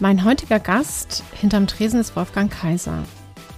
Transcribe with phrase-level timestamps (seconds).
[0.00, 3.04] Mein heutiger Gast hinterm Tresen ist Wolfgang Kaiser.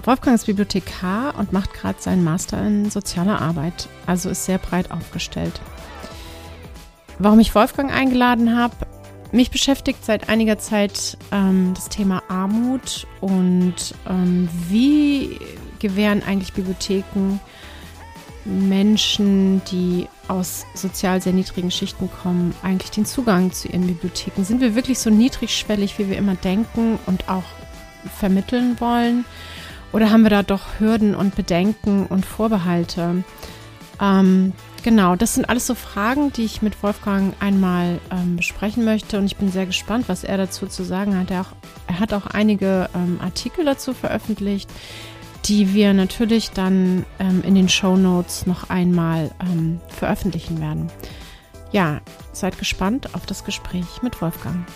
[0.04, 4.90] Wolfgang ist Bibliothekar und macht gerade seinen Master in sozialer Arbeit, also ist sehr breit
[4.90, 5.60] aufgestellt.
[7.18, 8.74] Warum ich Wolfgang eingeladen habe,
[9.32, 15.38] mich beschäftigt seit einiger Zeit ähm, das Thema Armut und ähm, wie
[15.78, 17.40] gewähren eigentlich Bibliotheken
[18.45, 24.45] Menschen, die aus sozial sehr niedrigen Schichten kommen, eigentlich den Zugang zu ihren Bibliotheken?
[24.45, 27.45] Sind wir wirklich so niedrigschwellig, wie wir immer denken und auch
[28.18, 29.24] vermitteln wollen?
[29.92, 33.24] Oder haben wir da doch Hürden und Bedenken und Vorbehalte?
[34.01, 39.18] Ähm, genau, das sind alles so Fragen, die ich mit Wolfgang einmal ähm, besprechen möchte
[39.18, 41.30] und ich bin sehr gespannt, was er dazu zu sagen hat.
[41.30, 41.52] Er, auch,
[41.86, 44.70] er hat auch einige ähm, Artikel dazu veröffentlicht,
[45.48, 50.90] die wir natürlich dann ähm, in den Show Notes noch einmal ähm, veröffentlichen werden.
[51.70, 52.00] Ja,
[52.32, 54.66] seid gespannt auf das Gespräch mit Wolfgang.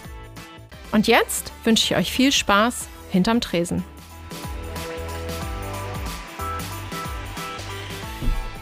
[0.92, 3.84] Und jetzt wünsche ich euch viel Spaß hinterm Tresen.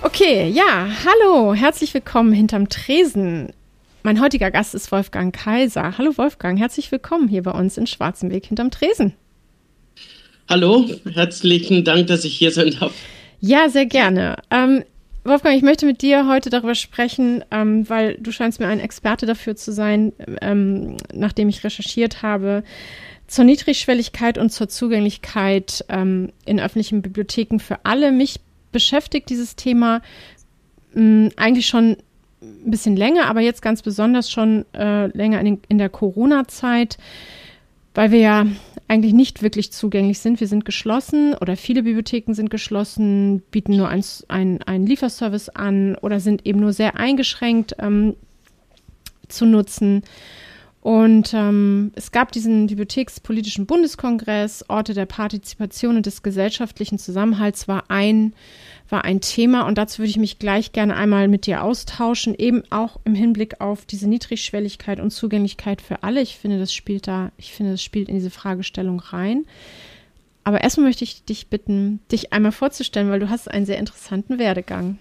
[0.02, 3.52] Okay, ja, hallo, herzlich willkommen hinterm Tresen.
[4.02, 5.98] Mein heutiger Gast ist Wolfgang Kaiser.
[5.98, 9.14] Hallo Wolfgang, herzlich willkommen hier bei uns in Schwarzenweg hinterm Tresen.
[10.48, 12.94] Hallo, herzlichen Dank, dass ich hier sein darf.
[13.38, 14.36] Ja, sehr gerne.
[14.50, 14.82] Ähm,
[15.22, 19.26] Wolfgang, ich möchte mit dir heute darüber sprechen, ähm, weil du scheinst mir ein Experte
[19.26, 22.62] dafür zu sein, ähm, nachdem ich recherchiert habe,
[23.26, 28.10] zur Niedrigschwelligkeit und zur Zugänglichkeit ähm, in öffentlichen Bibliotheken für alle.
[28.10, 28.40] Mich
[28.72, 30.00] beschäftigt dieses Thema
[30.94, 31.98] mh, eigentlich schon
[32.40, 36.96] ein bisschen länger, aber jetzt ganz besonders schon äh, länger in, in der Corona-Zeit,
[37.94, 38.46] weil wir ja
[38.88, 40.40] eigentlich nicht wirklich zugänglich sind.
[40.40, 46.20] Wir sind geschlossen oder viele Bibliotheken sind geschlossen, bieten nur einen ein Lieferservice an oder
[46.20, 48.16] sind eben nur sehr eingeschränkt ähm,
[49.28, 50.02] zu nutzen.
[50.88, 57.84] Und ähm, es gab diesen Bibliothekspolitischen Bundeskongress, Orte der Partizipation und des gesellschaftlichen Zusammenhalts war
[57.88, 58.32] ein
[58.88, 62.62] war ein Thema und dazu würde ich mich gleich gerne einmal mit dir austauschen, eben
[62.70, 66.22] auch im Hinblick auf diese Niedrigschwelligkeit und Zugänglichkeit für alle.
[66.22, 69.44] Ich finde, das spielt da, ich finde, das spielt in diese Fragestellung rein.
[70.42, 74.38] Aber erstmal möchte ich dich bitten, dich einmal vorzustellen, weil du hast einen sehr interessanten
[74.38, 74.96] Werdegang.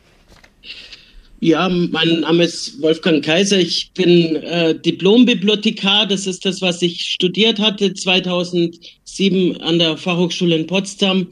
[1.40, 3.60] Ja, mein Name ist Wolfgang Kaiser.
[3.60, 6.08] Ich bin äh, Diplombibliothekar.
[6.08, 11.28] Das ist das, was ich studiert hatte 2007 an der Fachhochschule in Potsdam.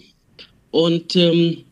[0.70, 1.64] Und ähm,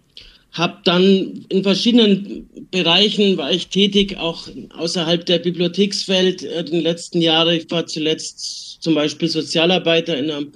[0.51, 7.21] habe dann in verschiedenen Bereichen war ich tätig, auch außerhalb der Bibliothekswelt äh, den letzten
[7.21, 7.55] Jahren.
[7.55, 10.47] Ich war zuletzt zum Beispiel Sozialarbeiter in einer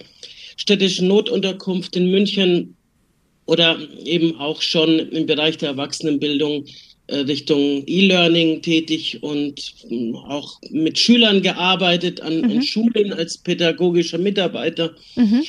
[0.55, 2.75] städtischen Notunterkunft in München
[3.45, 6.65] oder eben auch schon im Bereich der Erwachsenenbildung
[7.15, 12.51] Richtung E-Learning tätig und äh, auch mit Schülern gearbeitet an, mhm.
[12.51, 15.43] an Schulen als pädagogischer Mitarbeiter mhm.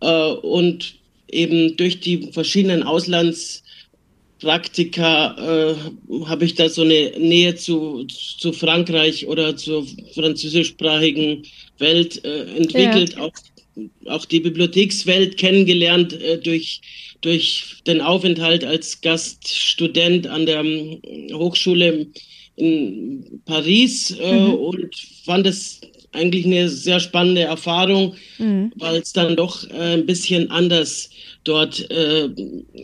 [0.00, 0.94] äh, und
[1.30, 3.62] eben durch die verschiedenen Auslands
[4.40, 5.74] Praktika äh,
[6.26, 11.44] habe ich da so eine Nähe zu, zu Frankreich oder zur französischsprachigen
[11.78, 13.22] Welt äh, entwickelt, ja.
[13.22, 13.32] auch,
[14.06, 16.80] auch die Bibliothekswelt kennengelernt äh, durch,
[17.20, 21.00] durch den Aufenthalt als Gaststudent an der ähm,
[21.32, 22.06] Hochschule
[22.56, 24.54] in Paris äh, mhm.
[24.54, 25.80] und fand es
[26.12, 28.72] eigentlich eine sehr spannende Erfahrung, mhm.
[28.76, 31.10] weil es dann doch äh, ein bisschen anders
[31.42, 32.28] dort äh,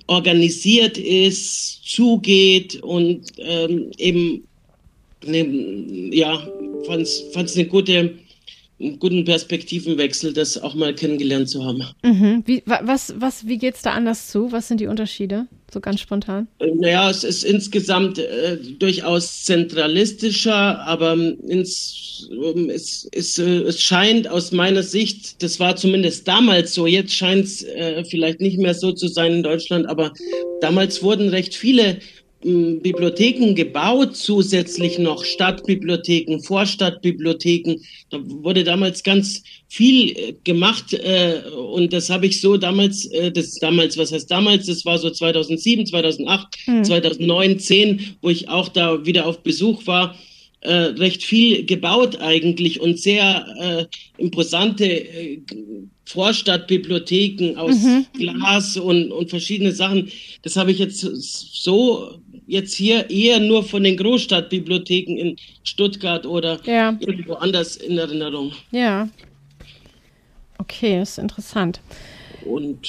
[0.08, 4.44] organisiert ist, zugeht und ähm, eben
[5.24, 6.46] ne, ja,
[6.86, 8.18] fand es eine gute einen
[8.98, 11.84] guten Perspektivenwechsel, das auch mal kennengelernt zu haben.
[12.02, 12.42] Mhm.
[12.46, 14.52] Wie, was, was, wie geht es da anders zu?
[14.52, 16.48] Was sind die Unterschiede, so ganz spontan?
[16.58, 23.80] Äh, naja, es ist insgesamt äh, durchaus zentralistischer, aber ins, ähm, es, es, äh, es
[23.80, 28.58] scheint aus meiner Sicht, das war zumindest damals so, jetzt scheint es äh, vielleicht nicht
[28.58, 30.12] mehr so zu sein in Deutschland, aber
[30.62, 31.98] damals wurden recht viele
[32.42, 37.76] Bibliotheken gebaut, zusätzlich noch Stadtbibliotheken, Vorstadtbibliotheken.
[38.08, 43.30] Da wurde damals ganz viel äh, gemacht äh, und das habe ich so damals, äh,
[43.30, 46.84] das damals, was heißt damals, das war so 2007, 2008, hm.
[46.84, 50.16] 2009, 10, wo ich auch da wieder auf Besuch war
[50.62, 55.40] äh, recht viel gebaut eigentlich und sehr äh, imposante äh,
[56.04, 58.06] Vorstadtbibliotheken aus mhm.
[58.14, 60.10] Glas und, und verschiedene Sachen.
[60.42, 66.60] Das habe ich jetzt so jetzt hier eher nur von den Großstadtbibliotheken in Stuttgart oder
[66.66, 66.96] ja.
[66.98, 68.52] irgendwo anders in Erinnerung.
[68.72, 69.08] Ja.
[70.58, 71.80] Okay, ist interessant.
[72.44, 72.88] Und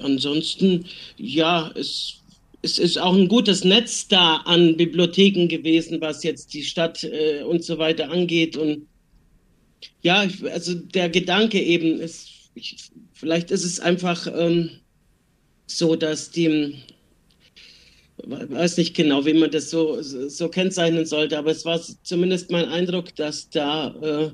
[0.00, 0.86] ansonsten,
[1.18, 2.22] ja, es,
[2.62, 7.42] es ist auch ein gutes Netz da an Bibliotheken gewesen, was jetzt die Stadt äh,
[7.42, 8.56] und so weiter angeht.
[8.56, 8.86] Und
[10.00, 12.76] ja, also der Gedanke eben ist, ich,
[13.12, 14.70] vielleicht ist es einfach ähm,
[15.66, 16.76] so, dass die,
[18.22, 22.68] weiß nicht genau, wie man das so, so kennzeichnen sollte, aber es war zumindest mein
[22.68, 24.30] Eindruck, dass da, äh,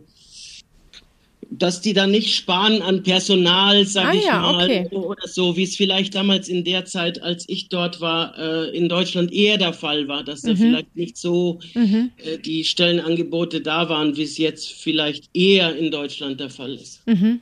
[1.50, 4.88] dass die da nicht sparen an Personal, sage ah, ich ja, mal, okay.
[4.90, 8.88] oder so, wie es vielleicht damals in der Zeit, als ich dort war, äh, in
[8.88, 10.56] Deutschland eher der Fall war, dass da mhm.
[10.56, 12.10] vielleicht nicht so mhm.
[12.18, 17.04] äh, die Stellenangebote da waren, wie es jetzt vielleicht eher in Deutschland der Fall ist.
[17.06, 17.40] Mhm.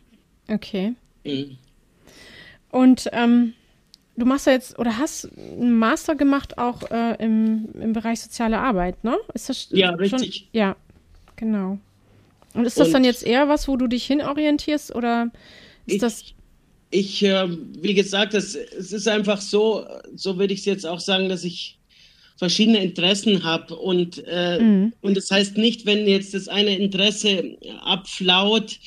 [0.48, 0.94] Okay.
[1.24, 1.58] Mhm.
[2.70, 3.54] Und ähm,
[4.18, 8.58] du machst ja jetzt oder hast einen Master gemacht auch äh, im, im Bereich soziale
[8.58, 9.16] Arbeit, ne?
[9.32, 10.48] Ist das ja, schon, richtig.
[10.52, 10.76] Ja,
[11.36, 11.78] genau.
[12.54, 15.30] Und ist das Und dann jetzt eher was, wo du dich hinorientierst oder
[15.86, 16.24] ist ich, das.
[16.90, 17.48] Ich, äh,
[17.80, 21.44] wie gesagt, es, es ist einfach so, so würde ich es jetzt auch sagen, dass
[21.44, 21.78] ich
[22.36, 24.92] verschiedene Interessen habe und, äh, mhm.
[25.00, 28.78] und das heißt nicht, wenn jetzt das eine Interesse abflaut,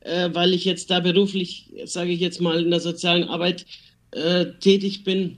[0.00, 3.66] äh, weil ich jetzt da beruflich, sage ich jetzt mal, in der sozialen Arbeit
[4.12, 5.36] äh, tätig bin,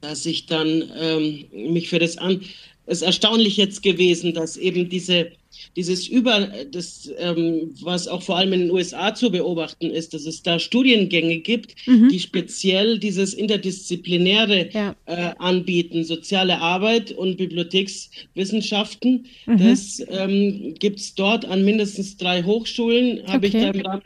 [0.00, 2.42] dass ich dann ähm, mich für das an.
[2.86, 5.32] Es ist erstaunlich jetzt gewesen, dass eben diese
[5.76, 10.26] dieses Über, das, ähm, was auch vor allem in den USA zu beobachten ist, dass
[10.26, 12.08] es da Studiengänge gibt, mhm.
[12.08, 14.96] die speziell dieses Interdisziplinäre ja.
[15.06, 19.26] äh, anbieten, soziale Arbeit und Bibliothekswissenschaften.
[19.46, 19.58] Mhm.
[19.58, 23.56] Das ähm, gibt es dort an mindestens drei Hochschulen, habe okay.
[23.56, 24.02] ich da im Rahmen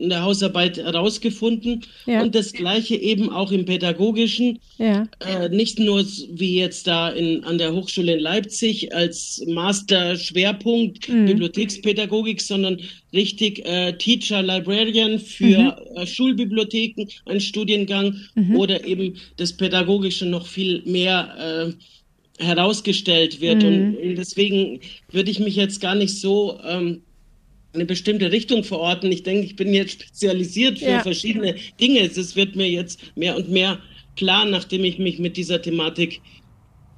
[0.00, 1.82] in der Hausarbeit herausgefunden.
[2.06, 2.22] Ja.
[2.22, 4.58] Und das Gleiche eben auch im Pädagogischen.
[4.78, 5.06] Ja.
[5.20, 11.26] Äh, nicht nur wie jetzt da in, an der Hochschule in Leipzig als Master-Schwerpunkt mhm.
[11.26, 12.80] Bibliothekspädagogik, sondern
[13.12, 15.96] richtig äh, Teacher Librarian für mhm.
[15.96, 18.56] äh, Schulbibliotheken, ein Studiengang mhm.
[18.56, 21.74] oder eben das Pädagogische noch viel mehr
[22.38, 23.62] äh, herausgestellt wird.
[23.62, 23.96] Und, mhm.
[23.96, 24.80] und, deswegen
[25.10, 27.02] würde ich mich jetzt gar nicht so ähm,
[27.72, 29.10] eine bestimmte Richtung verorten.
[29.12, 31.00] Ich denke, ich bin jetzt spezialisiert für ja.
[31.00, 32.00] verschiedene Dinge.
[32.00, 33.78] Es wird mir jetzt mehr und mehr
[34.16, 36.20] klar, nachdem ich mich mit dieser Thematik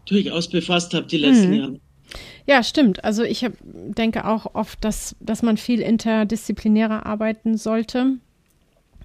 [0.06, 1.54] durchaus befasst habe die letzten mhm.
[1.54, 1.80] Jahre.
[2.46, 3.04] Ja, stimmt.
[3.04, 8.16] Also ich hab, denke auch oft, dass, dass man viel interdisziplinärer arbeiten sollte.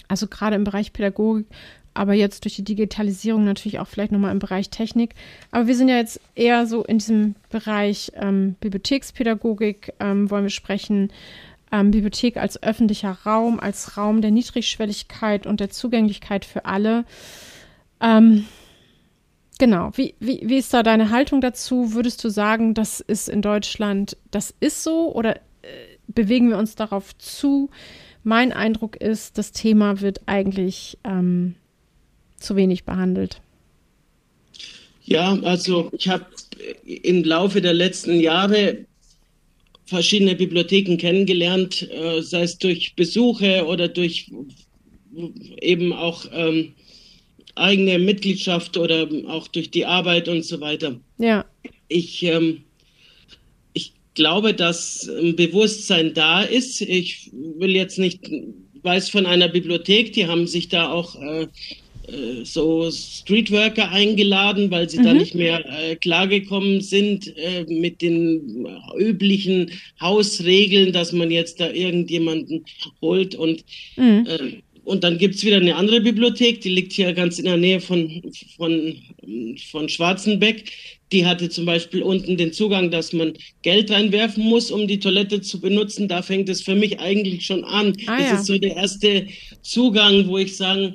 [0.07, 1.45] Also gerade im Bereich Pädagogik,
[1.93, 5.15] aber jetzt durch die Digitalisierung natürlich auch vielleicht nochmal im Bereich Technik.
[5.51, 10.49] Aber wir sind ja jetzt eher so in diesem Bereich ähm, Bibliothekspädagogik, ähm, wollen wir
[10.49, 11.11] sprechen
[11.71, 17.05] ähm, Bibliothek als öffentlicher Raum, als Raum der Niedrigschwelligkeit und der Zugänglichkeit für alle.
[18.01, 18.45] Ähm,
[19.59, 21.93] genau, wie, wie, wie ist da deine Haltung dazu?
[21.93, 25.39] Würdest du sagen, das ist in Deutschland, das ist so oder äh,
[26.07, 27.69] bewegen wir uns darauf zu?
[28.23, 31.55] Mein Eindruck ist, das Thema wird eigentlich ähm,
[32.37, 33.41] zu wenig behandelt.
[35.03, 36.25] Ja, also ich habe
[36.83, 38.79] im Laufe der letzten Jahre
[39.87, 44.29] verschiedene Bibliotheken kennengelernt, äh, sei es durch Besuche oder durch
[45.61, 46.73] eben auch ähm,
[47.55, 50.99] eigene Mitgliedschaft oder auch durch die Arbeit und so weiter.
[51.17, 51.45] Ja.
[51.87, 52.63] Ich, ähm,
[53.73, 56.81] ich glaube, dass ein Bewusstsein da ist.
[56.81, 58.29] Ich will jetzt nicht,
[58.83, 61.47] weiß von einer Bibliothek, die haben sich da auch äh,
[62.07, 65.03] äh, so Streetworker eingeladen, weil sie mhm.
[65.03, 71.69] da nicht mehr äh, klargekommen sind äh, mit den üblichen Hausregeln, dass man jetzt da
[71.69, 72.65] irgendjemanden
[73.01, 73.63] holt und
[73.97, 74.25] mhm.
[74.27, 77.81] äh, und dann gibt's wieder eine andere Bibliothek, die liegt hier ganz in der Nähe
[77.81, 78.21] von,
[78.55, 78.95] von,
[79.69, 80.71] von Schwarzenbeck.
[81.11, 83.33] Die hatte zum Beispiel unten den Zugang, dass man
[83.63, 86.07] Geld reinwerfen muss, um die Toilette zu benutzen.
[86.07, 87.97] Da fängt es für mich eigentlich schon an.
[88.07, 88.35] Ah, das ja.
[88.35, 89.27] ist so der erste
[89.61, 90.93] Zugang, wo ich sagen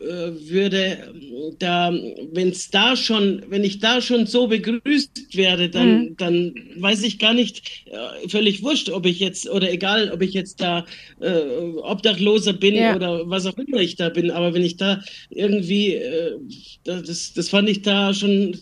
[0.00, 1.14] würde
[1.58, 1.92] da,
[2.32, 6.16] wenn es da schon, wenn ich da schon so begrüßt werde, dann, mhm.
[6.16, 10.32] dann weiß ich gar nicht, äh, völlig wurscht, ob ich jetzt, oder egal, ob ich
[10.32, 10.84] jetzt da
[11.20, 11.40] äh,
[11.82, 12.96] Obdachloser bin ja.
[12.96, 16.38] oder was auch immer ich da bin, aber wenn ich da irgendwie, äh,
[16.84, 18.56] das, das fand ich da schon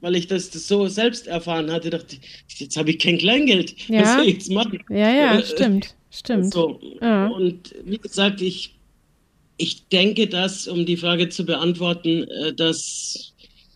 [0.00, 3.74] weil ich das, das so selbst erfahren hatte, dachte ich, jetzt habe ich kein Kleingeld.
[3.88, 4.02] Ja.
[4.02, 4.78] Was soll ich jetzt machen?
[4.90, 5.94] Ja, ja, äh, stimmt.
[6.10, 6.52] Stimmt.
[6.52, 6.78] So.
[7.00, 7.28] Ja.
[7.28, 8.74] Und wie gesagt, ich
[9.56, 13.34] ich denke, dass, um die Frage zu beantworten, äh, dass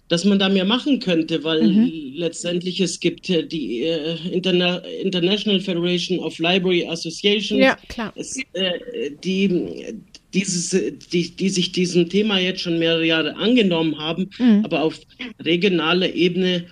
[0.09, 2.13] dass man da mehr machen könnte, weil mhm.
[2.15, 8.13] letztendlich es gibt die äh, Interna International Federation of Library Associations, ja, klar.
[8.17, 9.95] Es, äh, die,
[10.33, 10.71] dieses,
[11.13, 14.65] die, die sich diesem Thema jetzt schon mehrere Jahre angenommen haben, mhm.
[14.65, 14.99] aber auf
[15.41, 16.65] regionaler Ebene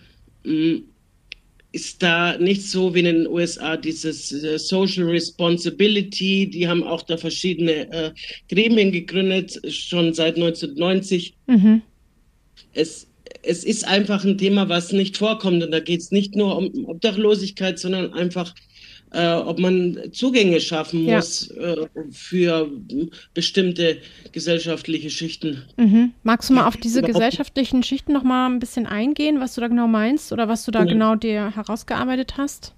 [0.44, 0.84] mh, hm,
[1.76, 6.48] ist da nicht so wie in den USA dieses äh, Social Responsibility.
[6.48, 8.12] Die haben auch da verschiedene äh,
[8.48, 11.34] Gremien gegründet, schon seit 1990.
[11.46, 11.82] Mhm.
[12.72, 13.08] Es,
[13.42, 15.62] es ist einfach ein Thema, was nicht vorkommt.
[15.62, 18.54] Und da geht es nicht nur um Obdachlosigkeit, sondern einfach
[19.16, 21.72] äh, ob man Zugänge schaffen muss ja.
[21.72, 22.70] äh, für
[23.32, 23.96] bestimmte
[24.32, 25.62] gesellschaftliche Schichten.
[25.78, 26.12] Mhm.
[26.22, 29.68] Magst du mal auf diese gesellschaftlichen Schichten noch mal ein bisschen eingehen, was du da
[29.68, 30.84] genau meinst oder was du da ja.
[30.84, 32.74] genau dir herausgearbeitet hast?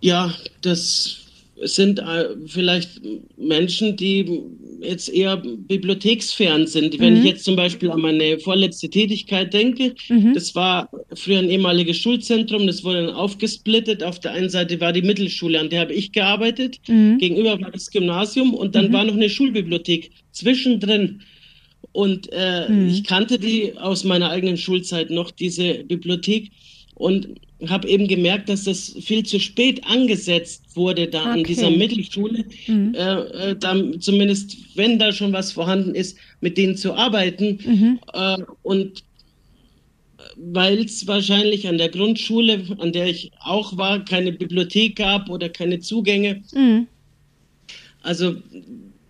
[0.00, 0.32] Ja,
[0.62, 1.18] das
[1.62, 3.00] sind äh, vielleicht
[3.36, 4.42] Menschen, die
[4.84, 6.98] jetzt eher bibliotheksfern sind.
[6.98, 7.20] Wenn mhm.
[7.20, 10.34] ich jetzt zum Beispiel an meine vorletzte Tätigkeit denke, mhm.
[10.34, 14.02] das war früher ein ehemaliges Schulzentrum, das wurde dann aufgesplittet.
[14.02, 17.18] Auf der einen Seite war die Mittelschule, an der habe ich gearbeitet, mhm.
[17.18, 18.92] gegenüber war das Gymnasium und dann mhm.
[18.92, 21.20] war noch eine Schulbibliothek zwischendrin.
[21.92, 22.88] Und äh, mhm.
[22.88, 26.50] ich kannte die aus meiner eigenen Schulzeit noch, diese Bibliothek.
[26.94, 31.30] Und habe eben gemerkt, dass das viel zu spät angesetzt wurde da okay.
[31.30, 32.94] an dieser Mittelschule, mhm.
[32.94, 33.20] äh,
[33.50, 37.58] äh, dann zumindest, wenn da schon was vorhanden ist, mit denen zu arbeiten.
[37.64, 38.00] Mhm.
[38.12, 39.04] Äh, und
[40.36, 45.48] weil es wahrscheinlich an der Grundschule, an der ich auch war, keine Bibliothek gab oder
[45.48, 46.42] keine Zugänge.
[46.52, 46.86] Mhm.
[48.02, 48.34] Also,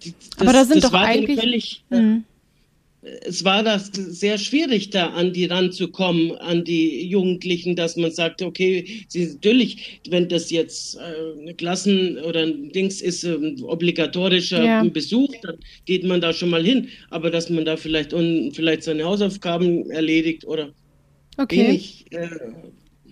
[0.03, 2.25] das, aber da sind doch eigentlich völlig, mhm
[3.23, 8.41] es war das sehr schwierig, da an die ranzukommen, an die Jugendlichen, dass man sagt,
[8.43, 14.65] okay, sie natürlich, wenn das jetzt äh, eine Klassen- oder ein Dings ist, ein obligatorischer
[14.65, 14.85] ja.
[14.85, 16.89] Besuch, dann geht man da schon mal hin.
[17.11, 20.71] Aber dass man da vielleicht un, vielleicht seine Hausaufgaben erledigt oder
[21.37, 21.69] okay.
[21.69, 22.29] wenig äh,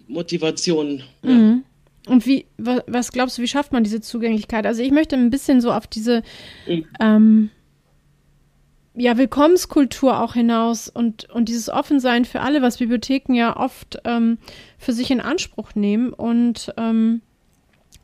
[0.08, 1.02] Motivation.
[1.22, 1.30] Ja.
[1.30, 1.64] Mhm.
[2.06, 4.66] Und wie, was glaubst du, wie schafft man diese Zugänglichkeit?
[4.66, 6.22] Also ich möchte ein bisschen so auf diese
[6.66, 6.84] mhm.
[7.00, 7.50] ähm,
[8.94, 14.38] ja, Willkommenskultur auch hinaus und, und dieses Offensein für alle, was Bibliotheken ja oft ähm,
[14.78, 16.12] für sich in Anspruch nehmen.
[16.12, 17.22] Und ähm,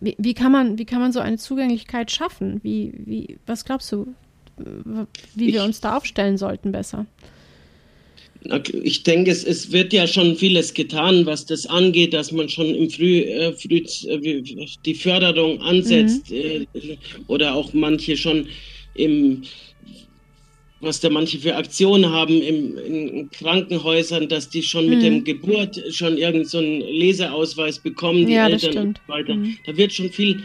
[0.01, 2.61] wie, wie, kann man, wie kann man so eine Zugänglichkeit schaffen?
[2.63, 4.15] Wie, wie, was glaubst du,
[5.35, 7.07] wie wir uns da aufstellen sollten besser?
[8.73, 12.73] Ich denke, es, es wird ja schon vieles getan, was das angeht, dass man schon
[12.73, 16.37] im Früh, äh, früh äh, die Förderung ansetzt mhm.
[16.37, 18.47] äh, oder auch manche schon
[18.95, 19.43] im
[20.81, 25.03] was da manche für Aktionen haben im, in Krankenhäusern, dass die schon mit mhm.
[25.03, 29.35] dem Geburt schon irgendeinen so Leseausweis bekommen, die ja, Eltern und so weiter.
[29.35, 29.57] Mhm.
[29.67, 30.43] Da wird schon viel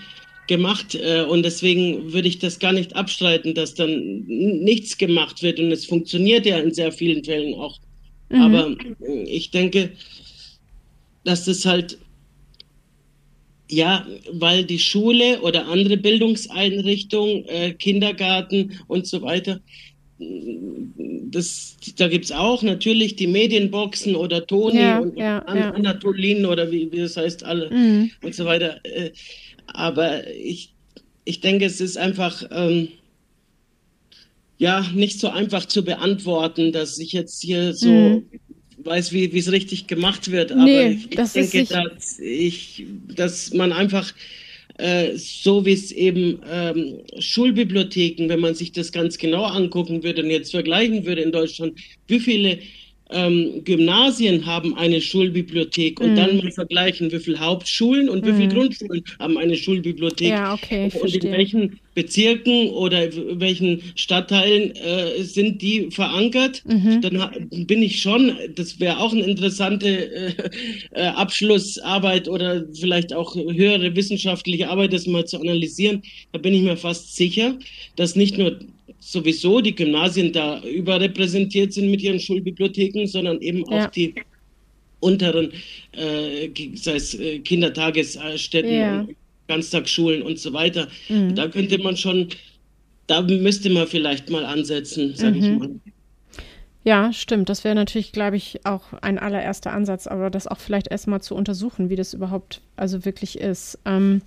[0.47, 5.59] gemacht äh, und deswegen würde ich das gar nicht abstreiten, dass dann nichts gemacht wird
[5.59, 7.79] und es funktioniert ja in sehr vielen Fällen auch.
[8.29, 8.41] Mhm.
[8.41, 8.75] Aber
[9.07, 9.91] äh, ich denke,
[11.23, 11.97] dass das halt
[13.69, 19.61] ja, weil die Schule oder andere Bildungseinrichtungen, äh, Kindergarten und so weiter,
[21.33, 25.71] das, da gibt es auch natürlich die Medienboxen oder Toni ja, und ja, An ja.
[25.71, 28.11] Anatolin oder wie, wie das heißt, alle mhm.
[28.21, 28.79] und so weiter.
[28.83, 29.11] Äh,
[29.67, 30.73] aber ich,
[31.25, 32.89] ich denke, es ist einfach ähm,
[34.57, 38.25] ja nicht so einfach zu beantworten, dass ich jetzt hier so mhm.
[38.77, 40.51] weiß, wie es richtig gemacht wird.
[40.51, 44.13] Aber nee, ich, ich denke, dass, ich, dass man einfach
[44.77, 50.23] äh, so wie es eben ähm, Schulbibliotheken, wenn man sich das ganz genau angucken würde
[50.23, 52.59] und jetzt vergleichen würde in Deutschland, wie viele
[53.13, 56.15] ähm, Gymnasien haben eine Schulbibliothek und mhm.
[56.15, 58.53] dann mal vergleichen, wie viele Hauptschulen und wie viele mhm.
[58.53, 61.21] Grundschulen haben eine Schulbibliothek ja, okay, und verstehe.
[61.21, 66.63] in welchen Bezirken oder in welchen Stadtteilen äh, sind die verankert.
[66.65, 67.01] Mhm.
[67.01, 70.33] Dann bin ich schon, das wäre auch eine interessante äh,
[70.91, 76.01] äh, Abschlussarbeit oder vielleicht auch höhere wissenschaftliche Arbeit, das mal zu analysieren.
[76.31, 77.57] Da bin ich mir fast sicher,
[77.95, 78.59] dass nicht nur
[79.11, 83.85] sowieso die Gymnasien da überrepräsentiert sind mit ihren Schulbibliotheken, sondern eben ja.
[83.85, 84.13] auch die
[84.99, 85.51] unteren,
[85.91, 89.07] äh, sei es äh, Kindertagesstätten, ja.
[89.47, 90.87] Ganztagsschulen und so weiter.
[91.09, 91.35] Mhm.
[91.35, 92.29] Da könnte man schon,
[93.07, 95.43] da müsste man vielleicht mal ansetzen, sage mhm.
[95.43, 95.69] ich mal.
[96.85, 97.49] Ja, stimmt.
[97.49, 101.35] Das wäre natürlich, glaube ich, auch ein allererster Ansatz, aber das auch vielleicht erstmal zu
[101.35, 103.79] untersuchen, wie das überhaupt also wirklich ist.
[103.85, 104.21] Ähm,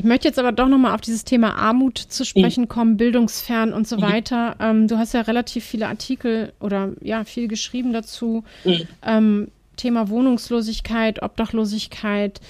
[0.00, 3.86] ich möchte jetzt aber doch nochmal auf dieses Thema Armut zu sprechen kommen, bildungsfern und
[3.86, 4.00] so mhm.
[4.00, 4.56] weiter.
[4.58, 8.42] Ähm, du hast ja relativ viele Artikel oder ja, viel geschrieben dazu.
[8.64, 8.88] Mhm.
[9.02, 12.40] Ähm, Thema Wohnungslosigkeit, Obdachlosigkeit.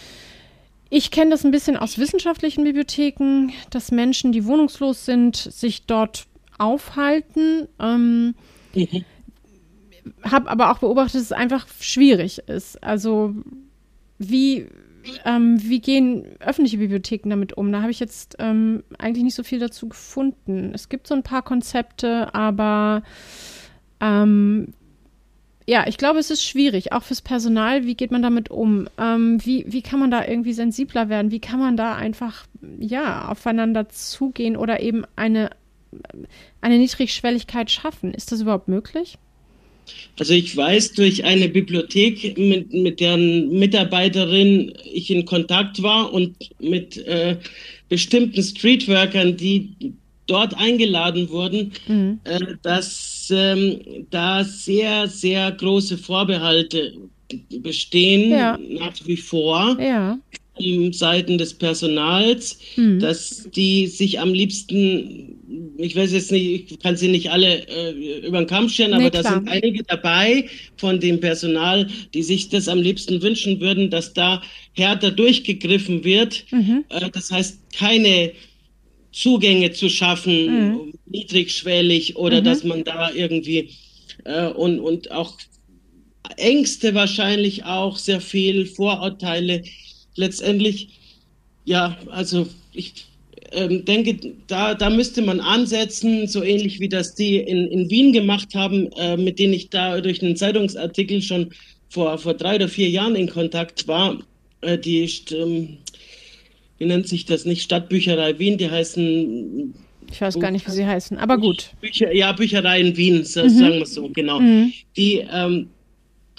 [0.90, 6.26] Ich kenne das ein bisschen aus wissenschaftlichen Bibliotheken, dass Menschen, die wohnungslos sind, sich dort
[6.56, 7.66] aufhalten.
[7.80, 8.36] Ähm,
[8.76, 9.04] mhm.
[10.22, 12.80] habe aber auch beobachtet, dass es einfach schwierig ist.
[12.80, 13.34] Also
[14.18, 14.68] wie,
[15.24, 17.72] ähm, wie gehen öffentliche Bibliotheken damit um?
[17.72, 20.72] Da habe ich jetzt ähm, eigentlich nicht so viel dazu gefunden.
[20.74, 23.02] Es gibt so ein paar Konzepte, aber
[24.00, 24.72] ähm,
[25.66, 27.84] ja, ich glaube, es ist schwierig, auch fürs Personal.
[27.84, 28.88] Wie geht man damit um?
[28.98, 31.30] Ähm, wie, wie kann man da irgendwie sensibler werden?
[31.30, 32.46] Wie kann man da einfach,
[32.78, 35.50] ja, aufeinander zugehen oder eben eine,
[36.60, 38.12] eine Niedrigschwelligkeit schaffen?
[38.12, 39.18] Ist das überhaupt möglich?
[40.18, 46.36] Also ich weiß durch eine Bibliothek, mit, mit deren Mitarbeiterin ich in Kontakt war und
[46.58, 47.36] mit äh,
[47.88, 49.94] bestimmten Streetworkern, die
[50.26, 52.20] dort eingeladen wurden, mhm.
[52.24, 56.94] äh, dass ähm, da sehr, sehr große Vorbehalte
[57.60, 58.58] bestehen, ja.
[58.58, 59.76] nach wie vor.
[59.80, 60.18] Ja.
[60.92, 62.98] Seiten des Personals, mhm.
[63.00, 68.26] dass die sich am liebsten, ich weiß jetzt nicht, ich kann sie nicht alle äh,
[68.26, 72.48] über den Kamm scheren, aber nee, da sind einige dabei von dem Personal, die sich
[72.48, 76.44] das am liebsten wünschen würden, dass da härter durchgegriffen wird.
[76.50, 76.84] Mhm.
[76.88, 78.32] Äh, das heißt, keine
[79.12, 80.92] Zugänge zu schaffen, mhm.
[81.06, 82.44] niedrigschwellig oder mhm.
[82.44, 83.70] dass man da irgendwie
[84.24, 85.36] äh, und, und auch
[86.36, 89.62] Ängste wahrscheinlich auch, sehr viel Vorurteile.
[90.16, 90.98] Letztendlich,
[91.64, 93.06] ja, also ich
[93.52, 98.12] ähm, denke, da, da müsste man ansetzen, so ähnlich wie das die in, in Wien
[98.12, 101.50] gemacht haben, äh, mit denen ich da durch einen Zeitungsartikel schon
[101.88, 104.18] vor, vor drei oder vier Jahren in Kontakt war.
[104.60, 105.78] Äh, die ähm,
[106.78, 109.74] wie nennt sich das nicht, Stadtbücherei Wien, die heißen.
[110.10, 111.70] Ich weiß gar nicht, wie sie heißen, aber gut.
[111.80, 113.24] Bücher, ja, Bücherei in Wien, mhm.
[113.24, 114.40] sagen wir so, genau.
[114.40, 114.72] Mhm.
[114.96, 115.68] Die ähm,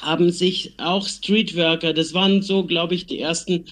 [0.01, 3.65] haben sich auch Streetworker, das waren so, glaube ich, die ersten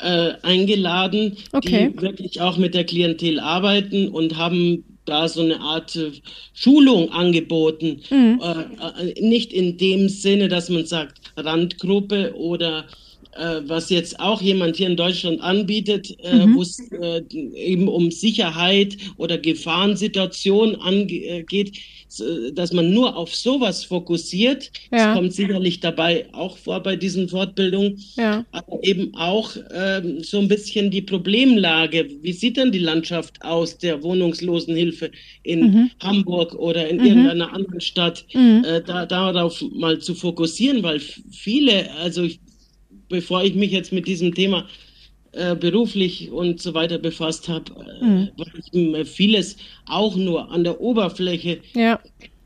[0.00, 1.92] äh, eingeladen, okay.
[1.92, 6.12] die wirklich auch mit der Klientel arbeiten und haben da so eine Art äh,
[6.52, 8.02] Schulung angeboten.
[8.10, 8.40] Mhm.
[8.42, 12.84] Äh, äh nicht in dem Sinne, dass man sagt Randgruppe oder
[13.32, 16.54] äh, was jetzt auch jemand hier in Deutschland anbietet, äh, mhm.
[16.54, 17.22] wo es äh,
[17.54, 21.78] eben um Sicherheit oder Gefahrensituationen angeht,
[22.54, 24.70] dass man nur auf sowas fokussiert.
[24.90, 25.08] Ja.
[25.08, 28.44] Das kommt sicherlich dabei auch vor bei diesen Fortbildungen, ja.
[28.52, 32.08] aber eben auch ähm, so ein bisschen die Problemlage.
[32.22, 35.10] Wie sieht denn die Landschaft aus der Wohnungslosenhilfe
[35.42, 35.90] in mhm.
[36.02, 37.06] Hamburg oder in mhm.
[37.06, 38.24] irgendeiner anderen Stadt?
[38.32, 38.64] Mhm.
[38.64, 42.40] Äh, da, darauf mal zu fokussieren, weil viele, also ich
[43.08, 44.66] bevor ich mich jetzt mit diesem Thema
[45.32, 48.28] äh, beruflich und so weiter befasst habe, äh, mhm.
[48.36, 52.00] war ich mir vieles auch nur an der Oberfläche ja.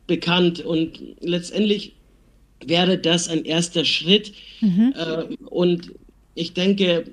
[0.06, 1.94] bekannt und letztendlich
[2.66, 4.32] wäre das ein erster Schritt.
[4.60, 4.94] Mhm.
[4.96, 5.92] Äh, und
[6.34, 7.04] ich denke,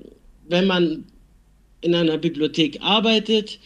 [0.47, 1.05] wenn man
[1.81, 3.59] in einer Bibliothek arbeitet,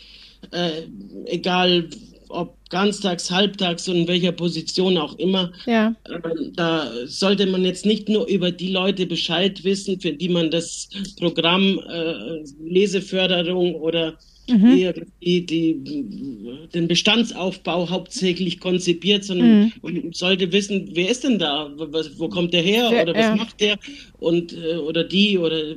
[0.52, 0.84] äh,
[1.26, 1.90] egal
[2.34, 5.52] ob ganztags, halbtags und in welcher Position auch immer.
[5.66, 5.96] Ja.
[6.10, 10.52] Ähm, da sollte man jetzt nicht nur über die Leute Bescheid wissen, für die man
[10.52, 14.18] das Programm äh, Leseförderung oder
[14.50, 15.02] mhm.
[15.22, 20.14] die, die, den Bestandsaufbau hauptsächlich konzipiert, sondern mhm.
[20.14, 21.72] sollte wissen, wer ist denn da?
[21.76, 22.90] Was, wo kommt der her?
[22.90, 23.36] Oder was ja.
[23.36, 23.78] macht der?
[24.20, 25.76] Und, äh, oder die oder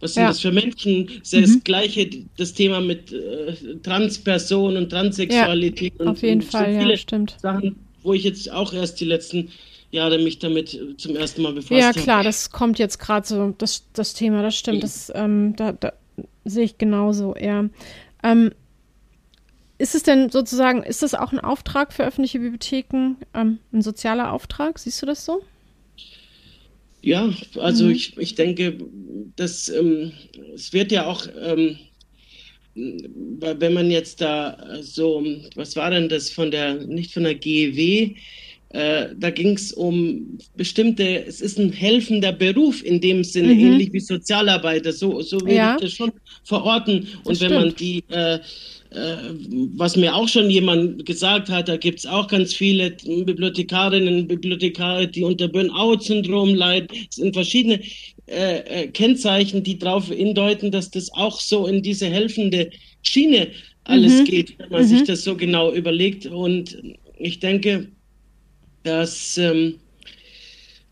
[0.00, 0.28] was sind ja.
[0.28, 1.06] das für Menschen?
[1.20, 1.54] Das ist mhm.
[1.54, 6.72] das gleiche, das Thema mit äh, Transpersonen und Transsexualität ja, und, auf jeden und Fall,
[6.72, 7.36] so viele ja, stimmt.
[7.40, 9.50] Sachen, wo ich jetzt auch erst die letzten
[9.90, 11.80] Jahre mich damit äh, zum ersten Mal befasst habe.
[11.80, 12.26] Ja, klar, habe.
[12.26, 15.92] das kommt jetzt gerade so, das, das Thema, das stimmt, das, ähm, da, da
[16.44, 17.68] sehe ich genauso, eher.
[18.22, 18.52] Ähm,
[19.78, 24.32] ist es denn sozusagen, ist das auch ein Auftrag für öffentliche Bibliotheken, ähm, ein sozialer
[24.32, 24.78] Auftrag?
[24.78, 25.42] Siehst du das so?
[27.06, 27.92] Ja, also mhm.
[27.92, 28.78] ich, ich denke,
[29.36, 30.10] dass ähm,
[30.56, 31.78] es wird ja auch, ähm,
[32.74, 38.16] wenn man jetzt da so, was war denn das von der, nicht von der GEW,
[38.70, 43.60] äh, da ging es um bestimmte, es ist ein helfender Beruf in dem Sinne, mhm.
[43.60, 45.76] ähnlich wie Sozialarbeiter, so, so will ja.
[45.76, 46.12] ich das schon
[46.44, 47.06] verorten.
[47.24, 47.66] Und das wenn stimmt.
[47.66, 48.38] man die äh,
[48.90, 49.16] äh,
[49.74, 54.28] was mir auch schon jemand gesagt hat, da gibt es auch ganz viele Bibliothekarinnen und
[54.28, 56.88] Bibliothekare, die unter Burnout-Syndrom leiden.
[57.10, 57.80] Es sind verschiedene
[58.26, 62.70] äh, äh, Kennzeichen, die darauf hindeuten, dass das auch so in diese helfende
[63.02, 63.48] Schiene
[63.84, 64.24] alles mhm.
[64.24, 64.86] geht, wenn man mhm.
[64.86, 66.26] sich das so genau überlegt.
[66.26, 66.78] Und
[67.18, 67.88] ich denke,
[68.86, 69.76] dass, ähm,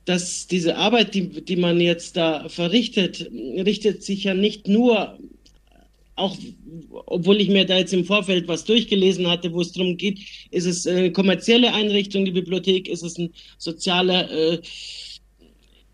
[0.05, 5.19] dass diese Arbeit, die, die man jetzt da verrichtet, richtet sich ja nicht nur
[6.17, 6.37] auch
[7.07, 10.67] obwohl ich mir da jetzt im Vorfeld was durchgelesen hatte, wo es darum geht, ist
[10.67, 14.61] es eine kommerzielle Einrichtung, die Bibliothek, ist es ein sozialer, äh,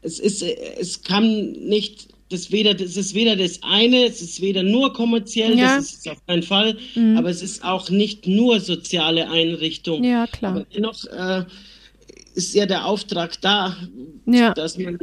[0.02, 4.62] es ist, es kann nicht, das weder, das ist weder das eine, es ist weder
[4.62, 5.76] nur kommerziell, ja.
[5.76, 7.16] das ist es auf keinen Fall, mhm.
[7.16, 10.04] aber es ist auch nicht nur soziale Einrichtung.
[10.04, 10.52] Ja, klar.
[10.52, 11.44] Aber dennoch, äh,
[12.34, 13.76] ist ja der Auftrag da,
[14.26, 14.54] Ja.
[14.54, 14.98] dass man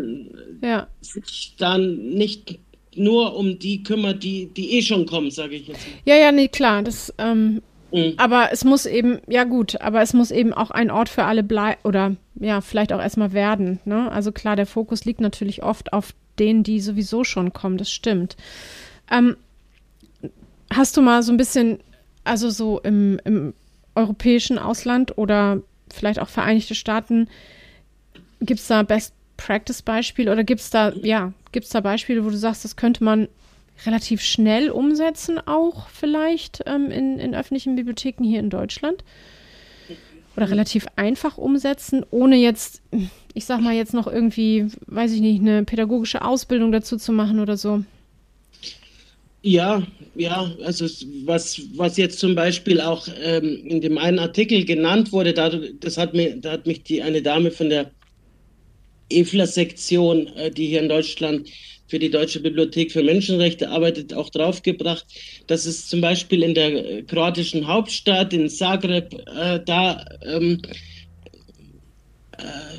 [0.61, 0.87] Ja.
[1.01, 2.59] sich dann nicht
[2.95, 5.81] nur um die kümmert, die, die eh schon kommen, sage ich jetzt.
[6.05, 6.81] Ja, ja, nee, klar.
[6.83, 7.61] Das, ähm,
[7.91, 8.13] Mhm.
[8.17, 11.43] aber es muss eben, ja gut, aber es muss eben auch ein Ort für alle
[11.43, 13.79] bleiben oder ja, vielleicht auch erstmal werden.
[13.85, 14.11] Ne?
[14.11, 18.35] Also klar, der Fokus liegt natürlich oft auf denen, die sowieso schon kommen, das stimmt.
[19.11, 19.37] Ähm,
[20.71, 21.79] hast du mal so ein bisschen,
[22.23, 23.53] also so im, im
[23.95, 25.61] europäischen Ausland oder
[25.93, 27.27] vielleicht auch Vereinigte Staaten,
[28.41, 32.29] gibt es da Best Practice Beispiele oder gibt es da, ja, gibt da Beispiele, wo
[32.29, 33.27] du sagst, das könnte man
[33.85, 39.03] relativ schnell umsetzen, auch vielleicht ähm, in, in öffentlichen Bibliotheken hier in Deutschland?
[40.35, 42.83] Oder relativ einfach umsetzen, ohne jetzt,
[43.33, 47.39] ich sag mal, jetzt noch irgendwie, weiß ich nicht, eine pädagogische Ausbildung dazu zu machen
[47.39, 47.83] oder so.
[49.43, 50.85] Ja, ja, also
[51.25, 55.97] was, was jetzt zum Beispiel auch ähm, in dem einen Artikel genannt wurde, da, das
[55.97, 57.91] hat mir, da hat mich die eine Dame von der
[59.09, 61.49] EFLA-Sektion, äh, die hier in Deutschland
[61.87, 65.05] für die Deutsche Bibliothek für Menschenrechte arbeitet, auch draufgebracht,
[65.47, 70.73] dass es zum Beispiel in der äh, kroatischen Hauptstadt, in Zagreb, äh, da ähm, äh,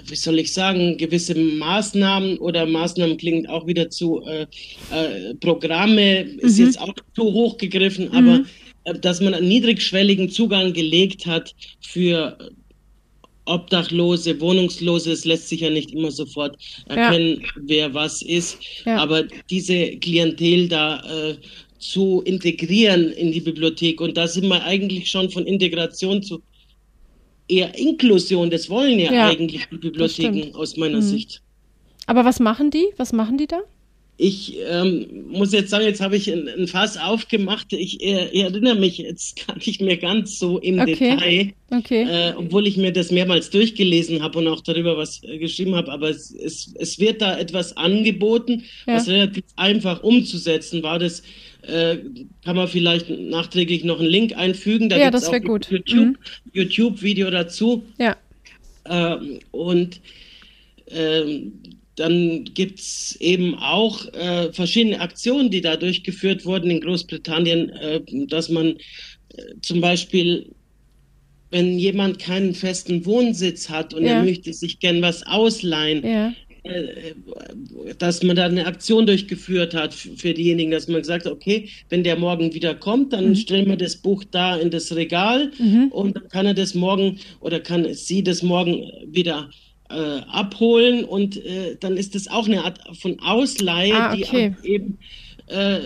[0.07, 4.47] wie soll ich sagen, gewisse Maßnahmen oder Maßnahmen klingen auch wieder zu äh,
[4.93, 6.65] äh, Programme, ist Mhm.
[6.67, 8.15] jetzt auch zu hoch gegriffen, Mhm.
[8.17, 8.45] aber
[8.85, 12.37] äh, dass man einen niedrigschwelligen Zugang gelegt hat für
[13.47, 18.99] Obdachlose, Wohnungslose, es lässt sich ja nicht immer sofort erkennen, wer was ist, Ja.
[18.99, 21.37] aber diese Klientel da äh,
[21.79, 26.43] zu integrieren in die Bibliothek und da sind wir eigentlich schon von Integration zu
[27.49, 31.03] eher Inklusion, das wollen ja, Ja, eigentlich die Bibliotheken aus meiner Mhm.
[31.03, 31.43] Sicht.
[32.07, 32.87] Aber was machen die?
[32.97, 33.61] Was machen die da?
[34.21, 37.73] Ich ähm, muss jetzt sagen, jetzt habe ich ein, ein Fass aufgemacht.
[37.73, 40.95] Ich äh, erinnere mich jetzt gar nicht mehr ganz so im Okay.
[40.97, 42.03] Detail, Okay.
[42.03, 45.93] äh, obwohl ich mir das mehrmals durchgelesen habe und auch darüber was äh, geschrieben habe.
[45.93, 48.95] Aber es, es, es wird da etwas angeboten, Ja.
[48.97, 50.99] was relativ einfach umzusetzen war.
[50.99, 51.23] Das
[51.63, 51.99] äh,
[52.45, 54.89] kann man vielleicht nachträglich noch einen Link einfügen.
[54.89, 55.71] Da Ja, das wär auch gut.
[55.71, 56.17] YouTube, Mhm.
[56.53, 57.85] YouTube-Video dazu.
[57.99, 58.17] Ja.
[58.87, 60.01] Ähm, und
[60.89, 61.53] ähm,
[61.97, 68.01] dann gibt es eben auch äh, verschiedene Aktionen, die da durchgeführt wurden in Großbritannien, äh,
[68.29, 70.47] dass man äh, zum Beispiel,
[71.51, 74.19] wenn jemand keinen festen Wohnsitz hat und Ja.
[74.19, 76.33] er möchte sich gern was ausleihen, Ja.
[76.65, 77.15] Äh,
[77.99, 82.05] dass man da eine Aktion durchgeführt hat für diejenigen, dass man gesagt hat, okay, wenn
[82.05, 83.35] der morgen wieder kommt, dann Mhm.
[83.37, 85.89] stellen wir das Buch da in das Regal Mhm.
[85.91, 89.51] und dann kann er das morgen oder kann sie das morgen wieder
[89.91, 94.55] äh, abholen und äh, dann ist das auch eine Art von Ausleihe, Ah, die okay.
[94.59, 94.99] auch eben
[95.47, 95.79] äh,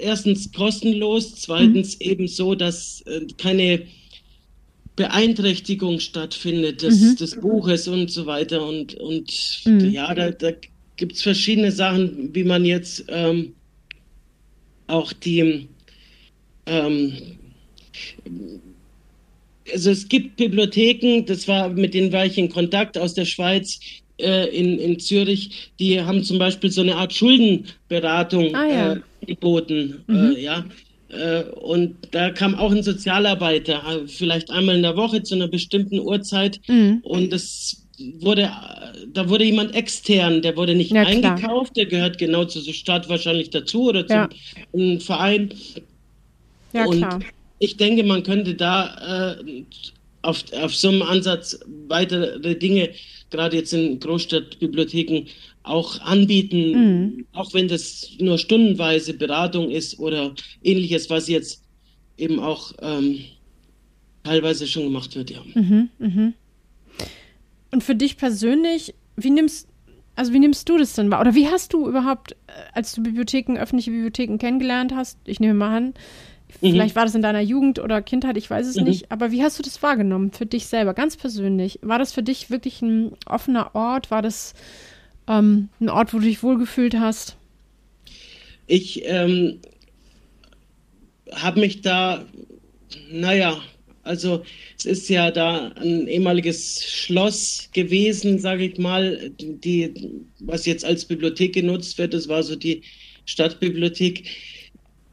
[0.00, 3.82] erstens kostenlos, zweitens eben so, dass äh, keine
[4.96, 7.16] Beeinträchtigung stattfindet des, Mhm.
[7.16, 8.66] des Buches und so weiter.
[8.66, 9.32] Und, und
[9.64, 9.90] Mhm.
[9.90, 10.52] ja, da, da
[10.96, 13.54] gibt es verschiedene Sachen, wie man jetzt ähm,
[14.86, 15.68] auch die
[16.66, 17.12] ähm,
[19.72, 23.78] also es gibt Bibliotheken, das war, mit denen war ich in Kontakt aus der Schweiz,
[24.18, 28.92] äh, in, in Zürich, die haben zum Beispiel so eine Art Schuldenberatung Ah, ja.
[28.94, 30.04] äh, geboten.
[30.08, 30.14] Mhm.
[30.36, 30.64] Äh, ja.
[31.12, 35.48] Äh, und da kam auch ein Sozialarbeiter, äh, vielleicht einmal in der Woche zu einer
[35.48, 36.60] bestimmten Uhrzeit.
[36.68, 37.00] Mhm.
[37.02, 37.82] Und das
[38.20, 38.50] wurde,
[39.12, 41.32] da wurde jemand extern, der wurde nicht Ja, klar.
[41.34, 44.28] eingekauft, der gehört genau zur Stadt wahrscheinlich dazu oder zum Ja.
[44.72, 45.52] einem Verein.
[46.72, 47.20] Ja, Und klar.
[47.58, 49.64] ich denke, man könnte da äh,
[50.22, 51.58] auf, auf so einem Ansatz
[51.88, 52.90] weitere Dinge,
[53.30, 55.26] gerade jetzt in Großstadtbibliotheken,
[55.64, 57.26] auch anbieten, Mhm.
[57.32, 61.62] auch wenn das nur stundenweise Beratung ist oder ähnliches, was jetzt
[62.16, 63.20] eben auch ähm,
[64.24, 65.42] teilweise schon gemacht wird, ja.
[65.54, 66.34] Mhm, mhm.
[67.70, 69.66] Und für dich persönlich, wie nimmst,
[70.14, 71.20] also wie nimmst du das denn wahr?
[71.20, 75.54] Oder wie hast du überhaupt, äh, als du Bibliotheken, öffentliche Bibliotheken kennengelernt hast, ich nehme
[75.54, 75.94] mal an,
[76.60, 76.70] Mhm.
[76.72, 78.84] vielleicht war das in deiner Jugend oder Kindheit, ich weiß es Mhm.
[78.84, 81.78] nicht, aber wie hast du das wahrgenommen für dich selber, ganz persönlich?
[81.82, 84.10] War das für dich wirklich ein offener Ort?
[84.10, 84.54] War das
[85.28, 87.36] ähm, ein Ort, wo du dich wohlgefühlt hast?
[88.66, 89.60] Ich ähm,
[91.32, 92.26] habe mich da,
[93.10, 93.60] naja,
[94.02, 94.44] also
[94.78, 99.94] es ist ja da ein ehemaliges Schloss gewesen, sage ich mal, die,
[100.40, 102.14] was jetzt als Bibliothek genutzt wird.
[102.14, 102.82] Das war so die
[103.26, 104.28] Stadtbibliothek.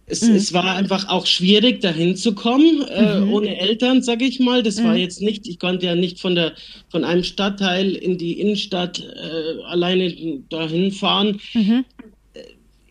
[0.10, 0.36] Es, Mhm.
[0.36, 3.32] es war einfach auch schwierig, dahin zu kommen, äh, Mhm.
[3.34, 4.64] ohne Eltern, sage ich mal.
[4.64, 5.00] Das war Mhm.
[5.00, 6.54] jetzt nicht, ich konnte ja nicht von der
[6.90, 10.14] von einem Stadtteil in die Innenstadt äh, alleine
[10.50, 11.86] dahin fahren Mhm.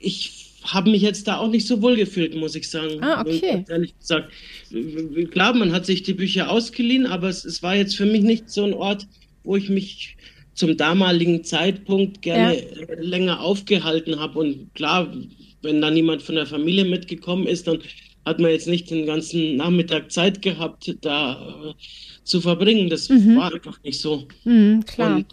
[0.00, 0.30] ich
[0.62, 3.02] habe mich jetzt da auch nicht so wohl gefühlt, muss ich sagen.
[3.02, 3.64] Ah, okay.
[3.68, 4.30] Ehrlich gesagt.
[5.30, 8.50] Klar, man hat sich die Bücher ausgeliehen, aber es, es war jetzt für mich nicht
[8.50, 9.06] so ein Ort,
[9.44, 10.16] wo ich mich
[10.54, 12.64] zum damaligen Zeitpunkt gerne ja.
[13.00, 14.38] länger aufgehalten habe.
[14.40, 15.10] Und klar,
[15.62, 17.80] wenn da niemand von der Familie mitgekommen ist, dann
[18.24, 21.74] hat man jetzt nicht den ganzen Nachmittag Zeit gehabt, da äh,
[22.24, 22.90] zu verbringen.
[22.90, 23.36] Das mhm.
[23.36, 24.28] war einfach nicht so.
[24.44, 25.16] Mhm, klar.
[25.16, 25.26] Und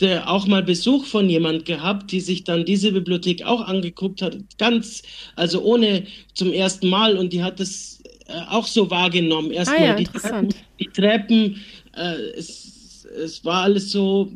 [0.00, 4.36] äh, auch mal Besuch von jemand gehabt, die sich dann diese Bibliothek auch angeguckt hat,
[4.58, 5.02] ganz,
[5.36, 9.52] also ohne zum ersten Mal und die hat das äh, auch so wahrgenommen.
[9.52, 10.48] Erstmal ah, ja, die Treppen,
[10.80, 11.60] die Treppen
[11.96, 14.32] äh, es, es war alles so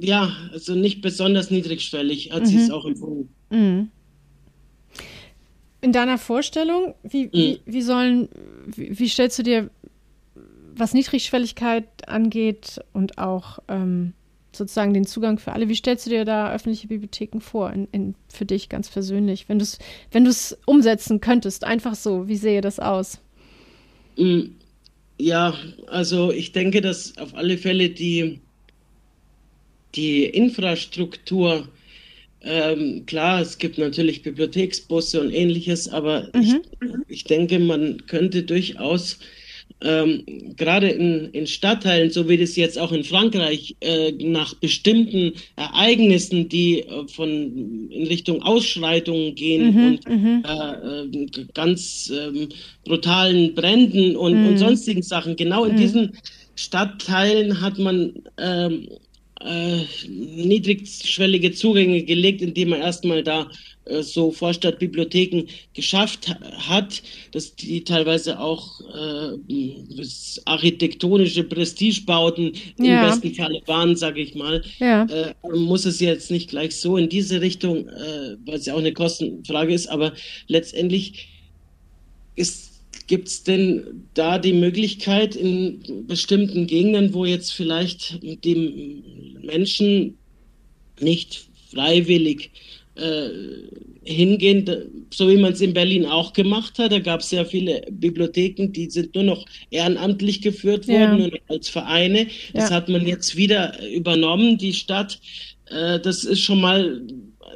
[0.00, 2.46] ja, also nicht besonders niedrigschwellig hat mhm.
[2.46, 3.28] sie es auch empfunden.
[3.50, 3.90] Mhm.
[5.80, 7.32] In deiner Vorstellung, wie, mhm.
[7.32, 8.28] wie, wie sollen,
[8.66, 9.70] wie, wie, stellst du dir,
[10.74, 14.12] was Niedrigschwelligkeit angeht und auch ähm,
[14.52, 18.14] sozusagen den Zugang für alle, wie stellst du dir da öffentliche Bibliotheken vor, in, in,
[18.28, 19.78] für dich ganz persönlich, wenn du es
[20.10, 20.28] wenn
[20.66, 23.20] umsetzen könntest, einfach so, wie sehe das aus?
[24.16, 24.50] Mm,
[25.18, 25.54] ja,
[25.86, 28.40] also ich denke, dass auf alle Fälle die
[29.94, 31.68] die Infrastruktur,
[32.42, 36.60] ähm, klar, es gibt natürlich Bibliotheksbusse und ähnliches, aber mhm.
[36.80, 39.18] ich, ich, denke, man könnte durchaus
[39.80, 40.24] ähm,
[40.56, 46.48] gerade in, in Stadtteilen, so wie das jetzt auch in Frankreich, äh, nach bestimmten Ereignissen,
[46.48, 50.44] die äh, von in Richtung Ausschreitungen gehen mhm, und mhm.
[50.46, 52.48] äh, äh, ganz ähm,
[52.84, 54.58] brutalen Bränden und, und mhm.
[54.58, 55.78] sonstigen Sachen, genau in mhm.
[55.78, 56.12] diesen
[56.56, 58.88] Stadtteilen hat man ähm,
[59.40, 63.50] äh, niedrigschwellige Zugänge gelegt, indem man erstmal da
[63.84, 66.34] äh, so Vorstadtbibliotheken geschafft
[66.68, 69.64] hat, dass die teilweise auch äh,
[70.44, 73.02] architektonische Prestigebauten ja.
[73.02, 74.62] im besten Falle waren, sage ich mal.
[74.78, 75.04] Ja.
[75.04, 78.78] Äh, muss es jetzt nicht gleich so in diese Richtung, äh, weil es ja auch
[78.78, 80.12] eine Kostenfrage ist, aber
[80.48, 81.28] letztendlich
[82.34, 82.67] ist
[83.06, 89.02] Gibt es denn da die Möglichkeit in bestimmten Gegenden, wo jetzt vielleicht die
[89.42, 90.18] Menschen
[91.00, 92.50] nicht freiwillig
[92.96, 93.28] äh,
[94.02, 94.68] hingehen,
[95.12, 96.92] so wie man es in Berlin auch gemacht hat.
[96.92, 101.24] Da gab es sehr viele Bibliotheken, die sind nur noch ehrenamtlich geführt worden ja.
[101.24, 102.26] und als Vereine.
[102.54, 102.76] Das ja.
[102.76, 105.20] hat man jetzt wieder übernommen, die Stadt.
[105.66, 107.02] Äh, das ist schon mal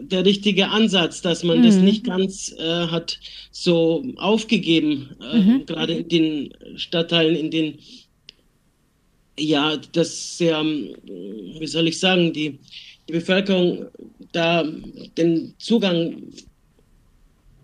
[0.00, 1.64] der richtige Ansatz, dass man mhm.
[1.64, 3.18] das nicht ganz äh, hat
[3.50, 5.66] so aufgegeben, äh, mhm.
[5.66, 7.78] gerade in den Stadtteilen, in den
[9.38, 12.59] ja, das sehr, wie soll ich sagen, die,
[13.09, 13.87] die Bevölkerung
[14.33, 14.64] da
[15.16, 16.22] den Zugang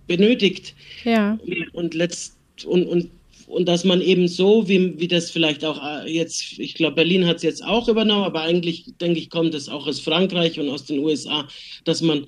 [0.07, 0.75] benötigt.
[1.05, 1.38] Ja.
[1.73, 3.11] Und letzt und, und
[3.49, 7.27] und dass man eben so, wie, wie das vielleicht auch äh, jetzt, ich glaube, Berlin
[7.27, 10.69] hat es jetzt auch übernommen, aber eigentlich, denke ich, kommt es auch aus Frankreich und
[10.69, 11.49] aus den USA,
[11.85, 12.27] dass man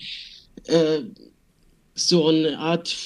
[0.66, 1.00] äh,
[1.94, 2.96] so eine Art,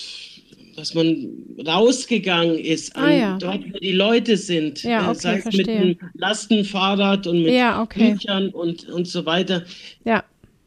[0.76, 1.28] dass man
[1.66, 3.38] rausgegangen ist an ah, ja.
[3.38, 7.52] dort, wo die Leute sind, ja, äh, okay, sei es mit einem Lastenfahrrad und mit
[7.52, 8.12] ja, okay.
[8.12, 9.64] Büchern und, und so weiter.
[10.04, 10.24] Ja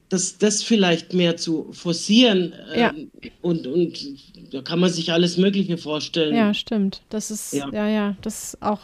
[0.09, 2.91] das, das vielleicht mehr zu forcieren ja.
[2.91, 6.35] ähm, und, und da kann man sich alles Mögliche vorstellen.
[6.35, 7.01] Ja, stimmt.
[7.09, 8.79] Das ist, ja, ja, ja das ist auch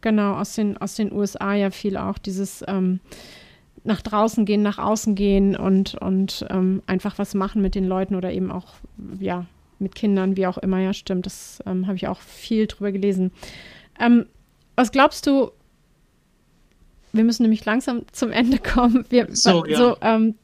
[0.00, 3.00] genau aus den, aus den USA ja viel auch dieses ähm,
[3.84, 8.14] nach draußen gehen, nach außen gehen und, und ähm, einfach was machen mit den Leuten
[8.14, 8.74] oder eben auch,
[9.18, 9.46] ja,
[9.78, 11.26] mit Kindern, wie auch immer, ja, stimmt.
[11.26, 13.30] Das ähm, habe ich auch viel drüber gelesen.
[14.00, 14.26] Ähm,
[14.76, 15.50] was glaubst du,
[17.12, 19.04] wir müssen nämlich langsam zum Ende kommen.
[19.10, 19.76] Wir, so, ja.
[19.76, 20.34] so ähm,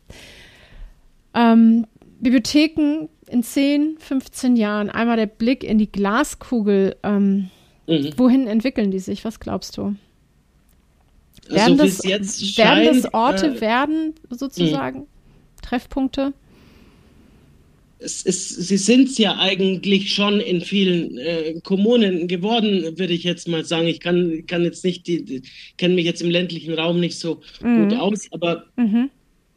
[1.34, 1.86] ähm,
[2.20, 6.96] Bibliotheken in 10, 15 Jahren, einmal der Blick in die Glaskugel.
[7.02, 7.50] Ähm,
[7.86, 8.12] mhm.
[8.16, 9.24] Wohin entwickeln die sich?
[9.24, 9.96] Was glaubst du?
[11.48, 15.00] Werden, also das, jetzt werden scheint, das Orte äh, werden, sozusagen?
[15.00, 15.06] Mh.
[15.62, 16.32] Treffpunkte?
[17.98, 23.24] Es ist, sie sind es ja eigentlich schon in vielen äh, Kommunen geworden, würde ich
[23.24, 23.86] jetzt mal sagen.
[23.86, 25.42] Ich kann, kann jetzt nicht, die,
[25.78, 27.88] kenne mich jetzt im ländlichen Raum nicht so mhm.
[27.88, 29.10] gut aus, aber mhm.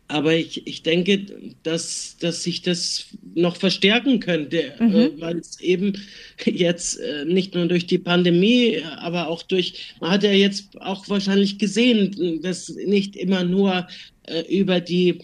[0.09, 1.25] Aber ich, ich denke,
[1.63, 4.95] dass, dass sich das noch verstärken könnte, mhm.
[4.95, 5.93] äh, weil es eben
[6.45, 11.09] jetzt äh, nicht nur durch die Pandemie, aber auch durch, man hat ja jetzt auch
[11.09, 13.87] wahrscheinlich gesehen, dass nicht immer nur
[14.23, 15.19] äh, über die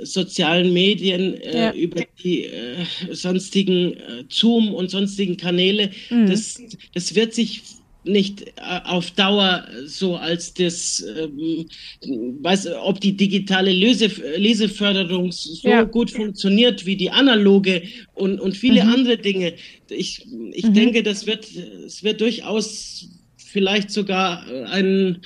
[0.00, 1.72] sozialen Medien, äh, ja.
[1.72, 6.26] über die äh, sonstigen äh, Zoom und sonstigen Kanäle, mhm.
[6.26, 6.60] das,
[6.94, 7.62] das wird sich
[8.04, 11.68] nicht äh, auf Dauer so als das, ähm,
[12.40, 15.82] weiß, ob die digitale Lese, Leseförderung so ja.
[15.84, 17.82] gut funktioniert wie die analoge
[18.14, 18.90] und, und viele mhm.
[18.90, 19.54] andere Dinge.
[19.88, 20.74] Ich, ich mhm.
[20.74, 21.46] denke, das wird,
[21.86, 25.20] es wird durchaus vielleicht sogar ein,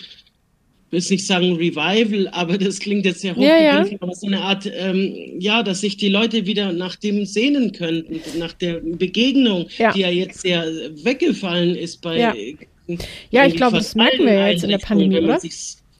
[0.97, 3.97] will nicht sagen Revival, aber das klingt jetzt sehr hochgegriffen, ja, ja.
[4.01, 8.21] aber so eine Art, ähm, ja, dass sich die Leute wieder nach dem sehnen könnten,
[8.39, 9.93] nach der Begegnung, ja.
[9.93, 10.65] die ja jetzt sehr
[11.03, 12.19] weggefallen ist bei.
[12.19, 12.35] Ja,
[13.31, 15.39] ja ich glaube, das merken wir ja jetzt in der Pandemie, oder?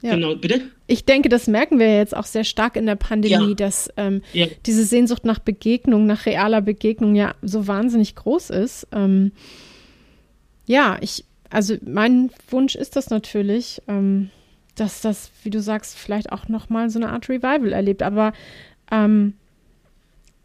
[0.01, 0.13] Ja.
[0.13, 0.61] Genau, bitte?
[0.85, 3.55] Ich denke, das merken wir jetzt auch sehr stark in der Pandemie, ja.
[3.55, 4.45] dass ähm, ja.
[4.65, 8.87] diese Sehnsucht nach Begegnung, nach realer Begegnung ja so wahnsinnig groß ist.
[8.91, 9.31] Ähm,
[10.67, 14.29] ja, ich, also mein Wunsch ist das natürlich, ähm,
[14.79, 18.03] dass das, wie du sagst, vielleicht auch nochmal so eine Art Revival erlebt.
[18.03, 18.33] Aber
[18.91, 19.33] ähm,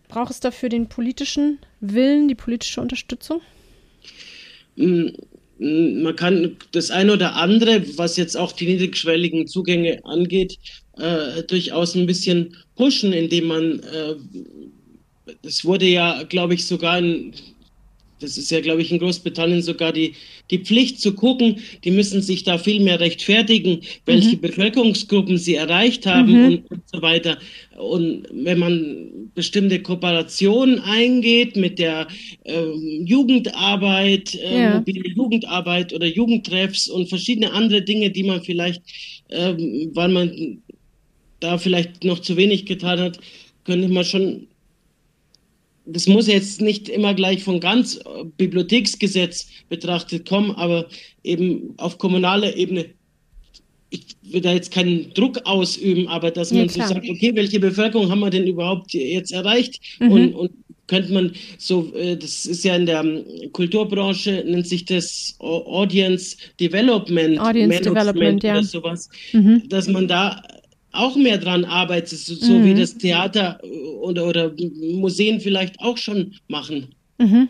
[0.08, 3.40] braucht es dafür den politischen Willen, die politische Unterstützung?
[4.76, 5.08] Mm,
[5.58, 10.58] man kann das eine oder andere, was jetzt auch die niedrigschwelligen Zugänge angeht,
[10.98, 14.14] äh, durchaus ein bisschen pushen, indem man, äh,
[15.42, 17.32] das wurde ja, glaube ich, sogar in
[18.22, 20.14] das ist ja, glaube ich, in Großbritannien sogar die,
[20.50, 21.56] die Pflicht zu gucken.
[21.84, 24.40] Die müssen sich da viel mehr rechtfertigen, welche mhm.
[24.40, 26.44] Bevölkerungsgruppen sie erreicht haben mhm.
[26.44, 27.38] und, und, so weiter.
[27.76, 32.06] Und wenn man bestimmte Kooperationen eingeht mit der
[32.44, 34.74] ähm, Jugendarbeit, äh, ja.
[34.76, 38.82] mobile Jugendarbeit oder Jugendtreffs und verschiedene andere Dinge, die man vielleicht,
[39.30, 40.62] ähm, weil man
[41.40, 43.18] da vielleicht noch zu wenig getan hat,
[43.64, 44.46] könnte man schon
[45.84, 50.86] das muss jetzt nicht immer gleich von ganz äh, Bibliotheksgesetz betrachtet kommen, aber
[51.24, 52.86] eben auf kommunaler Ebene.
[53.90, 56.88] Ich will da jetzt keinen Druck ausüben, aber dass ja, man klar.
[56.88, 59.80] so sagt, okay, welche Bevölkerung haben wir denn überhaupt jetzt erreicht?
[60.00, 60.12] Mhm.
[60.12, 60.50] Und, und
[60.86, 66.36] könnte man so, äh, das ist ja in der ähm, Kulturbranche, nennt sich das Audience
[66.60, 68.62] Development, Audience Development, ja.
[68.62, 69.62] sowas, mhm.
[69.68, 70.42] dass man da
[70.92, 72.64] auch mehr dran arbeitet, so, mhm.
[72.64, 73.60] wie das Theater
[74.00, 74.52] oder, oder
[74.94, 76.94] Museen vielleicht auch schon machen.
[77.18, 77.48] Mhm.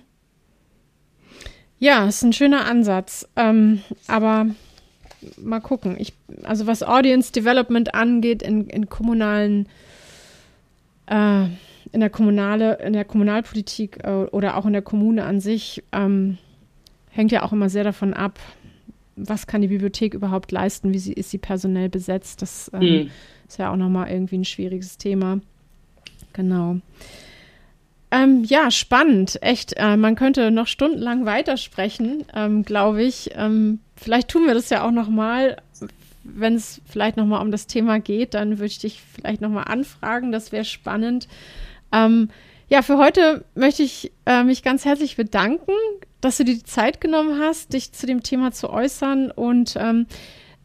[1.79, 3.29] Ja, ist ein schöner Ansatz.
[3.35, 4.47] Ähm, aber
[5.37, 5.97] mal gucken.
[5.99, 6.13] Ich,
[6.45, 9.69] also was Audience Development angeht in, in kommunalen,
[11.07, 11.45] äh,
[11.91, 16.39] in der Kommunale, in der Kommunalpolitik äh, oder auch in der Kommune an sich, ähm,
[17.11, 18.39] hängt ja auch immer sehr davon ab,
[19.17, 22.43] was kann die Bibliothek überhaupt leisten, wie sie, ist sie personell besetzt.
[22.43, 23.11] Das ähm, mhm.
[23.49, 25.41] ist ja auch nochmal irgendwie ein schwieriges Thema.
[26.33, 26.79] Genau.
[28.11, 29.75] Ähm, ja, spannend, echt.
[29.77, 33.31] Äh, man könnte noch stundenlang weitersprechen, ähm, glaube ich.
[33.35, 35.57] Ähm, vielleicht tun wir das ja auch nochmal.
[36.25, 40.31] Wenn es vielleicht nochmal um das Thema geht, dann würde ich dich vielleicht nochmal anfragen.
[40.31, 41.27] Das wäre spannend.
[42.73, 45.73] Ja, für heute möchte ich äh, mich ganz herzlich bedanken,
[46.23, 49.31] dass du dir die Zeit genommen hast, dich zu dem Thema zu äußern.
[49.31, 50.07] Und ähm,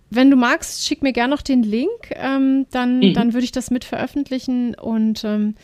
[0.09, 1.89] wenn du magst, schick mir gerne noch den Link.
[2.11, 3.13] Ähm, dann, mhm.
[3.13, 4.73] dann würde ich das mit veröffentlichen.
[4.73, 5.55] Und ähm,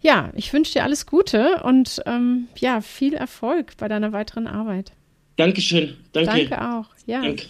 [0.00, 4.90] ja, ich wünsche dir alles Gute und ähm, ja, viel Erfolg bei deiner weiteren Arbeit.
[5.36, 5.96] Dankeschön.
[6.12, 6.48] Danke.
[6.48, 6.86] Danke auch.
[7.06, 7.22] Ja.
[7.22, 7.44] Danke.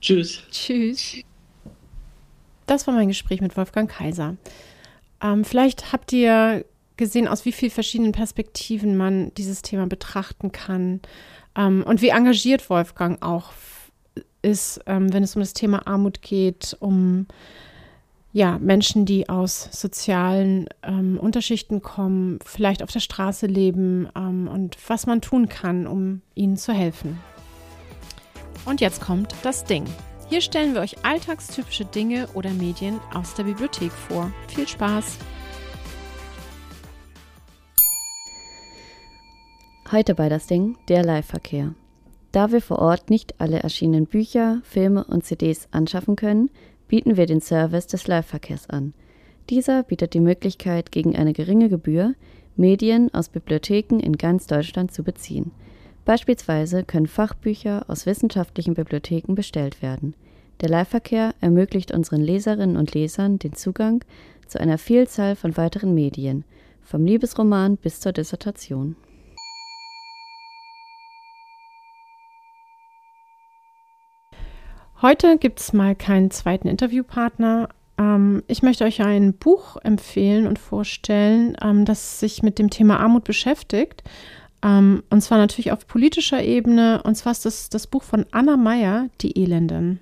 [0.00, 0.42] Tschüss.
[0.50, 1.16] Tschüss.
[2.64, 4.38] Das war mein Gespräch mit Wolfgang Kaiser.
[5.22, 6.64] Ähm, vielleicht habt ihr
[6.98, 11.00] gesehen, aus wie vielen verschiedenen Perspektiven man dieses Thema betrachten kann
[11.56, 13.52] ähm, und wie engagiert Wolfgang auch
[14.42, 17.26] ist, ähm, wenn es um das Thema Armut geht, um
[18.32, 24.76] ja, Menschen, die aus sozialen ähm, Unterschichten kommen, vielleicht auf der Straße leben ähm, und
[24.86, 27.18] was man tun kann, um ihnen zu helfen.
[28.64, 29.84] Und jetzt kommt das Ding.
[30.28, 34.30] Hier stellen wir euch alltagstypische Dinge oder Medien aus der Bibliothek vor.
[34.48, 35.16] Viel Spaß!
[39.90, 41.74] Heute bei das Ding der Live-Verkehr.
[42.30, 46.50] Da wir vor Ort nicht alle erschienenen Bücher, Filme und CDs anschaffen können,
[46.88, 48.92] bieten wir den Service des Live-Verkehrs an.
[49.48, 52.14] Dieser bietet die Möglichkeit, gegen eine geringe Gebühr
[52.54, 55.52] Medien aus Bibliotheken in ganz Deutschland zu beziehen.
[56.04, 60.12] Beispielsweise können Fachbücher aus wissenschaftlichen Bibliotheken bestellt werden.
[60.60, 64.04] Der Live-Verkehr ermöglicht unseren Leserinnen und Lesern den Zugang
[64.48, 66.44] zu einer Vielzahl von weiteren Medien,
[66.82, 68.94] vom Liebesroman bis zur Dissertation.
[75.00, 77.68] Heute gibt es mal keinen zweiten Interviewpartner.
[77.98, 82.98] Ähm, ich möchte euch ein Buch empfehlen und vorstellen, ähm, das sich mit dem Thema
[82.98, 84.02] Armut beschäftigt.
[84.60, 87.00] Ähm, und zwar natürlich auf politischer Ebene.
[87.04, 90.00] Und zwar ist das das Buch von Anna Meyer, Die Elenden.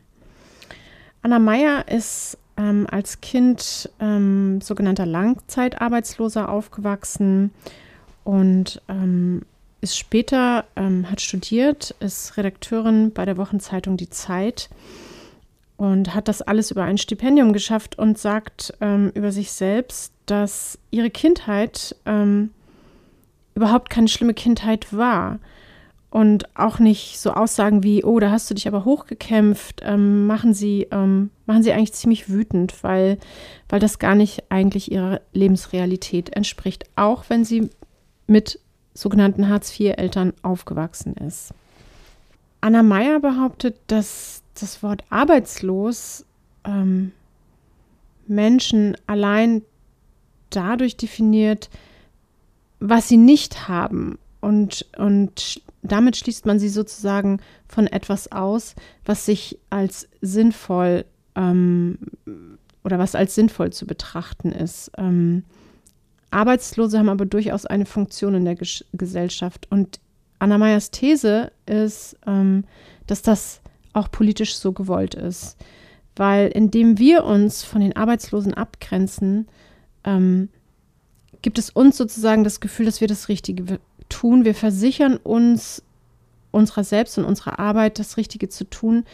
[1.20, 7.50] Anna Meyer ist ähm, als Kind ähm, sogenannter Langzeitarbeitsloser aufgewachsen
[8.24, 9.42] und ähm,
[9.80, 14.68] ist später, ähm, hat studiert, ist Redakteurin bei der Wochenzeitung Die Zeit
[15.76, 20.78] und hat das alles über ein Stipendium geschafft und sagt ähm, über sich selbst, dass
[20.90, 22.50] ihre Kindheit ähm,
[23.54, 25.38] überhaupt keine schlimme Kindheit war.
[26.08, 30.54] Und auch nicht so Aussagen wie, oh, da hast du dich aber hochgekämpft, ähm, machen
[30.54, 33.18] sie, ähm, machen sie eigentlich ziemlich wütend, weil,
[33.68, 37.68] weil das gar nicht eigentlich ihrer Lebensrealität entspricht, auch wenn sie
[38.26, 38.60] mit
[38.96, 41.52] sogenannten Hartz-IV-Eltern aufgewachsen ist.
[42.60, 46.24] Anna Meyer behauptet, dass das Wort arbeitslos
[46.64, 47.12] ähm,
[48.26, 49.62] Menschen allein
[50.50, 51.70] dadurch definiert,
[52.80, 54.18] was sie nicht haben.
[54.40, 58.74] Und, und damit schließt man sie sozusagen von etwas aus,
[59.04, 61.98] was sich als sinnvoll ähm,
[62.84, 64.90] oder was als sinnvoll zu betrachten ist.
[64.96, 65.44] Ähm,
[66.30, 69.66] Arbeitslose haben aber durchaus eine Funktion in der Ges Gesellschaft.
[69.70, 70.00] Und
[70.38, 72.64] Anna Meyers These ist, ähm,
[73.06, 73.60] dass das
[73.92, 75.56] auch politisch so gewollt ist.
[76.16, 79.46] Weil indem wir uns von den Arbeitslosen abgrenzen,
[80.04, 80.48] ähm,
[81.42, 84.44] gibt es uns sozusagen das Gefühl, dass wir das Richtige tun.
[84.44, 85.82] Wir versichern uns
[86.50, 89.04] unserer selbst und unserer Arbeit das Richtige zu tun,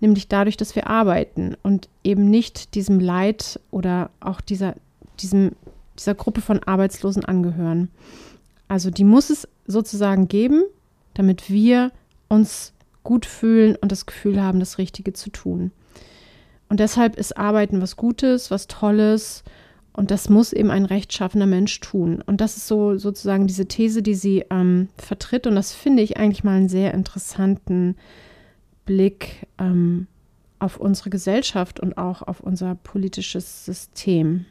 [0.00, 4.74] nämlich dadurch, dass wir arbeiten und eben nicht diesem Leid oder auch dieser,
[5.20, 5.52] diesem,
[5.98, 7.88] dieser Gruppe von Arbeitslosen angehören.
[8.68, 10.62] Also die muss es sozusagen geben,
[11.14, 11.92] damit wir
[12.28, 12.72] uns
[13.02, 15.70] gut fühlen und das Gefühl haben, das Richtige zu tun.
[16.68, 19.44] Und deshalb ist Arbeiten was Gutes, was Tolles
[19.96, 22.20] und das muss eben ein rechtschaffener Mensch tun.
[22.26, 25.46] Und das ist so sozusagen diese These, die sie ähm, vertritt.
[25.46, 27.96] Und das finde ich eigentlich mal einen sehr interessanten
[28.86, 30.08] Blick ähm,
[30.58, 34.46] auf unsere Gesellschaft und auch auf unser politisches System.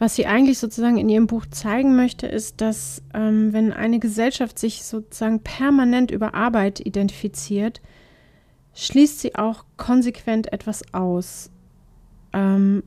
[0.00, 4.58] Was sie eigentlich sozusagen in ihrem Buch zeigen möchte, ist, dass ähm, wenn eine Gesellschaft
[4.58, 7.82] sich sozusagen permanent über Arbeit identifiziert,
[8.72, 11.50] schließt sie auch konsequent etwas aus.
[12.32, 12.82] Ähm,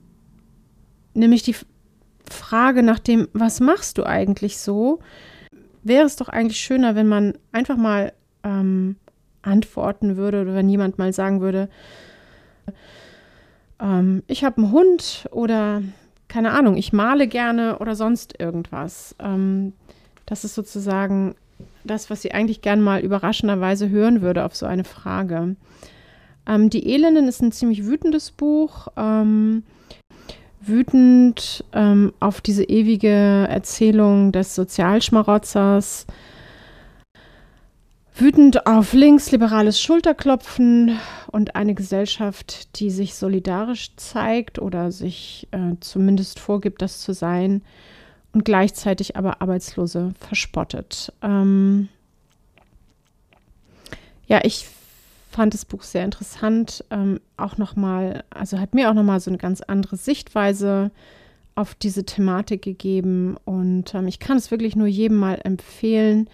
[1.13, 1.55] nämlich die
[2.27, 4.97] Frage nach dem, was machst du eigentlich so?
[5.83, 8.95] Wäre es doch eigentlich schöner, wenn man einfach mal ähm,
[9.43, 11.69] antworten würde oder wenn jemand mal sagen würde,
[13.79, 15.83] ähm, ich habe einen Hund oder
[16.33, 19.15] keine Ahnung, ich male gerne oder sonst irgendwas.
[19.19, 19.73] Ähm,
[20.25, 21.35] das ist sozusagen
[21.83, 25.55] das, was sie eigentlich gern mal überraschenderweise hören würde auf so eine Frage.
[26.47, 28.87] Ähm, die Elenden ist ein ziemlich wütendes Buch.
[28.97, 29.61] Ähm,
[30.59, 33.09] wütend ähm, auf diese ewige
[33.47, 36.07] Erzählung des Sozialschmarotzers.
[38.15, 40.99] Wütend auf linksliberales Schulterklopfen
[41.31, 47.63] und eine Gesellschaft, die sich solidarisch zeigt oder sich äh, zumindest vorgibt, das zu sein
[48.31, 51.11] und gleichzeitig aber Arbeitslose verspottet.
[51.23, 51.89] Ähm
[54.27, 54.67] ja, ich
[55.31, 56.85] fand das Buch sehr interessant.
[56.91, 60.91] Ähm, auch nochmal, also hat mir auch nochmal so eine ganz andere Sichtweise
[61.55, 63.37] auf diese Thematik gegeben.
[63.43, 66.29] Und ähm, ich kann es wirklich nur jedem mal empfehlen,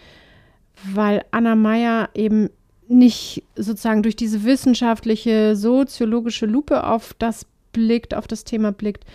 [0.84, 2.50] weil Anna Meyer eben
[2.88, 9.06] nicht sozusagen durch diese wissenschaftliche, soziologische Lupe auf das blickt, auf das Thema blickt,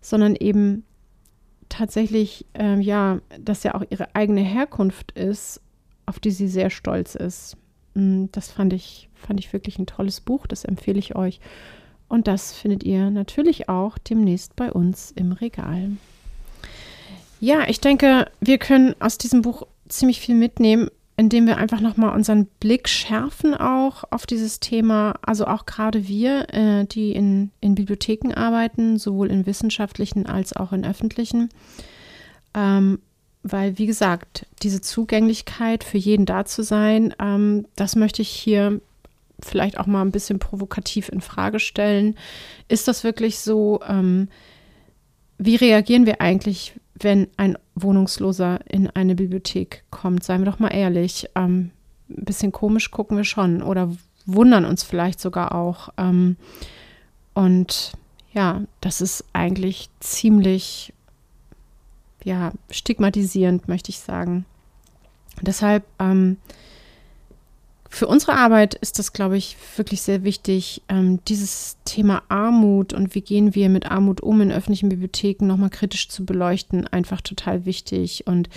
[0.00, 0.84] sondern eben
[1.68, 5.60] tatsächlich, ähm, ja, dass ja auch ihre eigene Herkunft ist,
[6.06, 7.56] auf die sie sehr stolz ist.
[7.94, 11.40] Mm, das fand ich, fand ich wirklich ein tolles Buch, das empfehle ich euch.
[12.08, 15.92] Und das findet ihr natürlich auch demnächst bei uns im Regal.
[17.40, 22.14] Ja, ich denke, wir können aus diesem Buch ziemlich viel mitnehmen, indem wir einfach nochmal
[22.14, 25.14] unseren Blick schärfen auch auf dieses Thema.
[25.22, 30.72] Also auch gerade wir, äh, die in, in Bibliotheken arbeiten, sowohl in wissenschaftlichen als auch
[30.72, 31.50] in öffentlichen.
[32.54, 32.98] Ähm,
[33.42, 38.80] weil, wie gesagt, diese Zugänglichkeit für jeden da zu sein, ähm, das möchte ich hier
[39.40, 42.16] vielleicht auch mal ein bisschen provokativ in Frage stellen.
[42.68, 43.80] Ist das wirklich so?
[43.86, 44.28] Ähm,
[45.38, 50.24] wie reagieren wir eigentlich, wenn ein Wohnungsloser in eine Bibliothek kommt?
[50.24, 51.28] Seien wir doch mal ehrlich.
[51.34, 51.70] Ähm,
[52.08, 53.90] ein bisschen komisch gucken wir schon oder
[54.26, 55.88] wundern uns vielleicht sogar auch.
[55.96, 56.36] Ähm,
[57.34, 57.92] und
[58.32, 60.92] ja, das ist eigentlich ziemlich
[62.22, 64.44] ja, stigmatisierend, möchte ich sagen.
[65.42, 66.38] Deshalb, ähm,
[67.94, 73.14] für unsere Arbeit ist das, glaube ich, wirklich sehr wichtig, ähm, dieses Thema Armut und
[73.14, 77.66] wie gehen wir mit Armut um in öffentlichen Bibliotheken nochmal kritisch zu beleuchten, einfach total
[77.66, 78.26] wichtig.
[78.26, 78.48] Und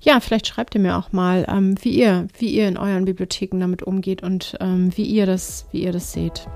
[0.00, 3.58] ja, vielleicht schreibt ihr mir auch mal, ähm, wie ihr, wie ihr in euren Bibliotheken
[3.60, 6.46] damit umgeht und ähm, wie ihr das, wie ihr das seht.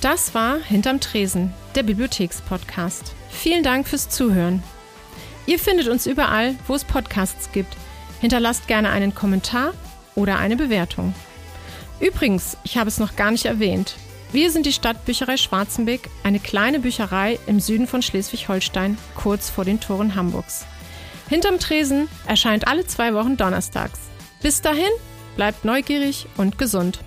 [0.00, 3.12] Das war Hinterm Tresen, der Bibliothekspodcast.
[3.30, 4.62] Vielen Dank fürs Zuhören.
[5.46, 7.76] Ihr findet uns überall, wo es Podcasts gibt.
[8.20, 9.72] Hinterlasst gerne einen Kommentar
[10.14, 11.14] oder eine Bewertung.
[12.00, 13.96] Übrigens, ich habe es noch gar nicht erwähnt.
[14.32, 19.80] Wir sind die Stadtbücherei Schwarzenbeck, eine kleine Bücherei im Süden von Schleswig-Holstein, kurz vor den
[19.80, 20.66] Toren Hamburgs.
[21.28, 24.00] Hinterm Tresen erscheint alle zwei Wochen donnerstags.
[24.42, 24.90] Bis dahin,
[25.36, 26.98] bleibt neugierig und gesund.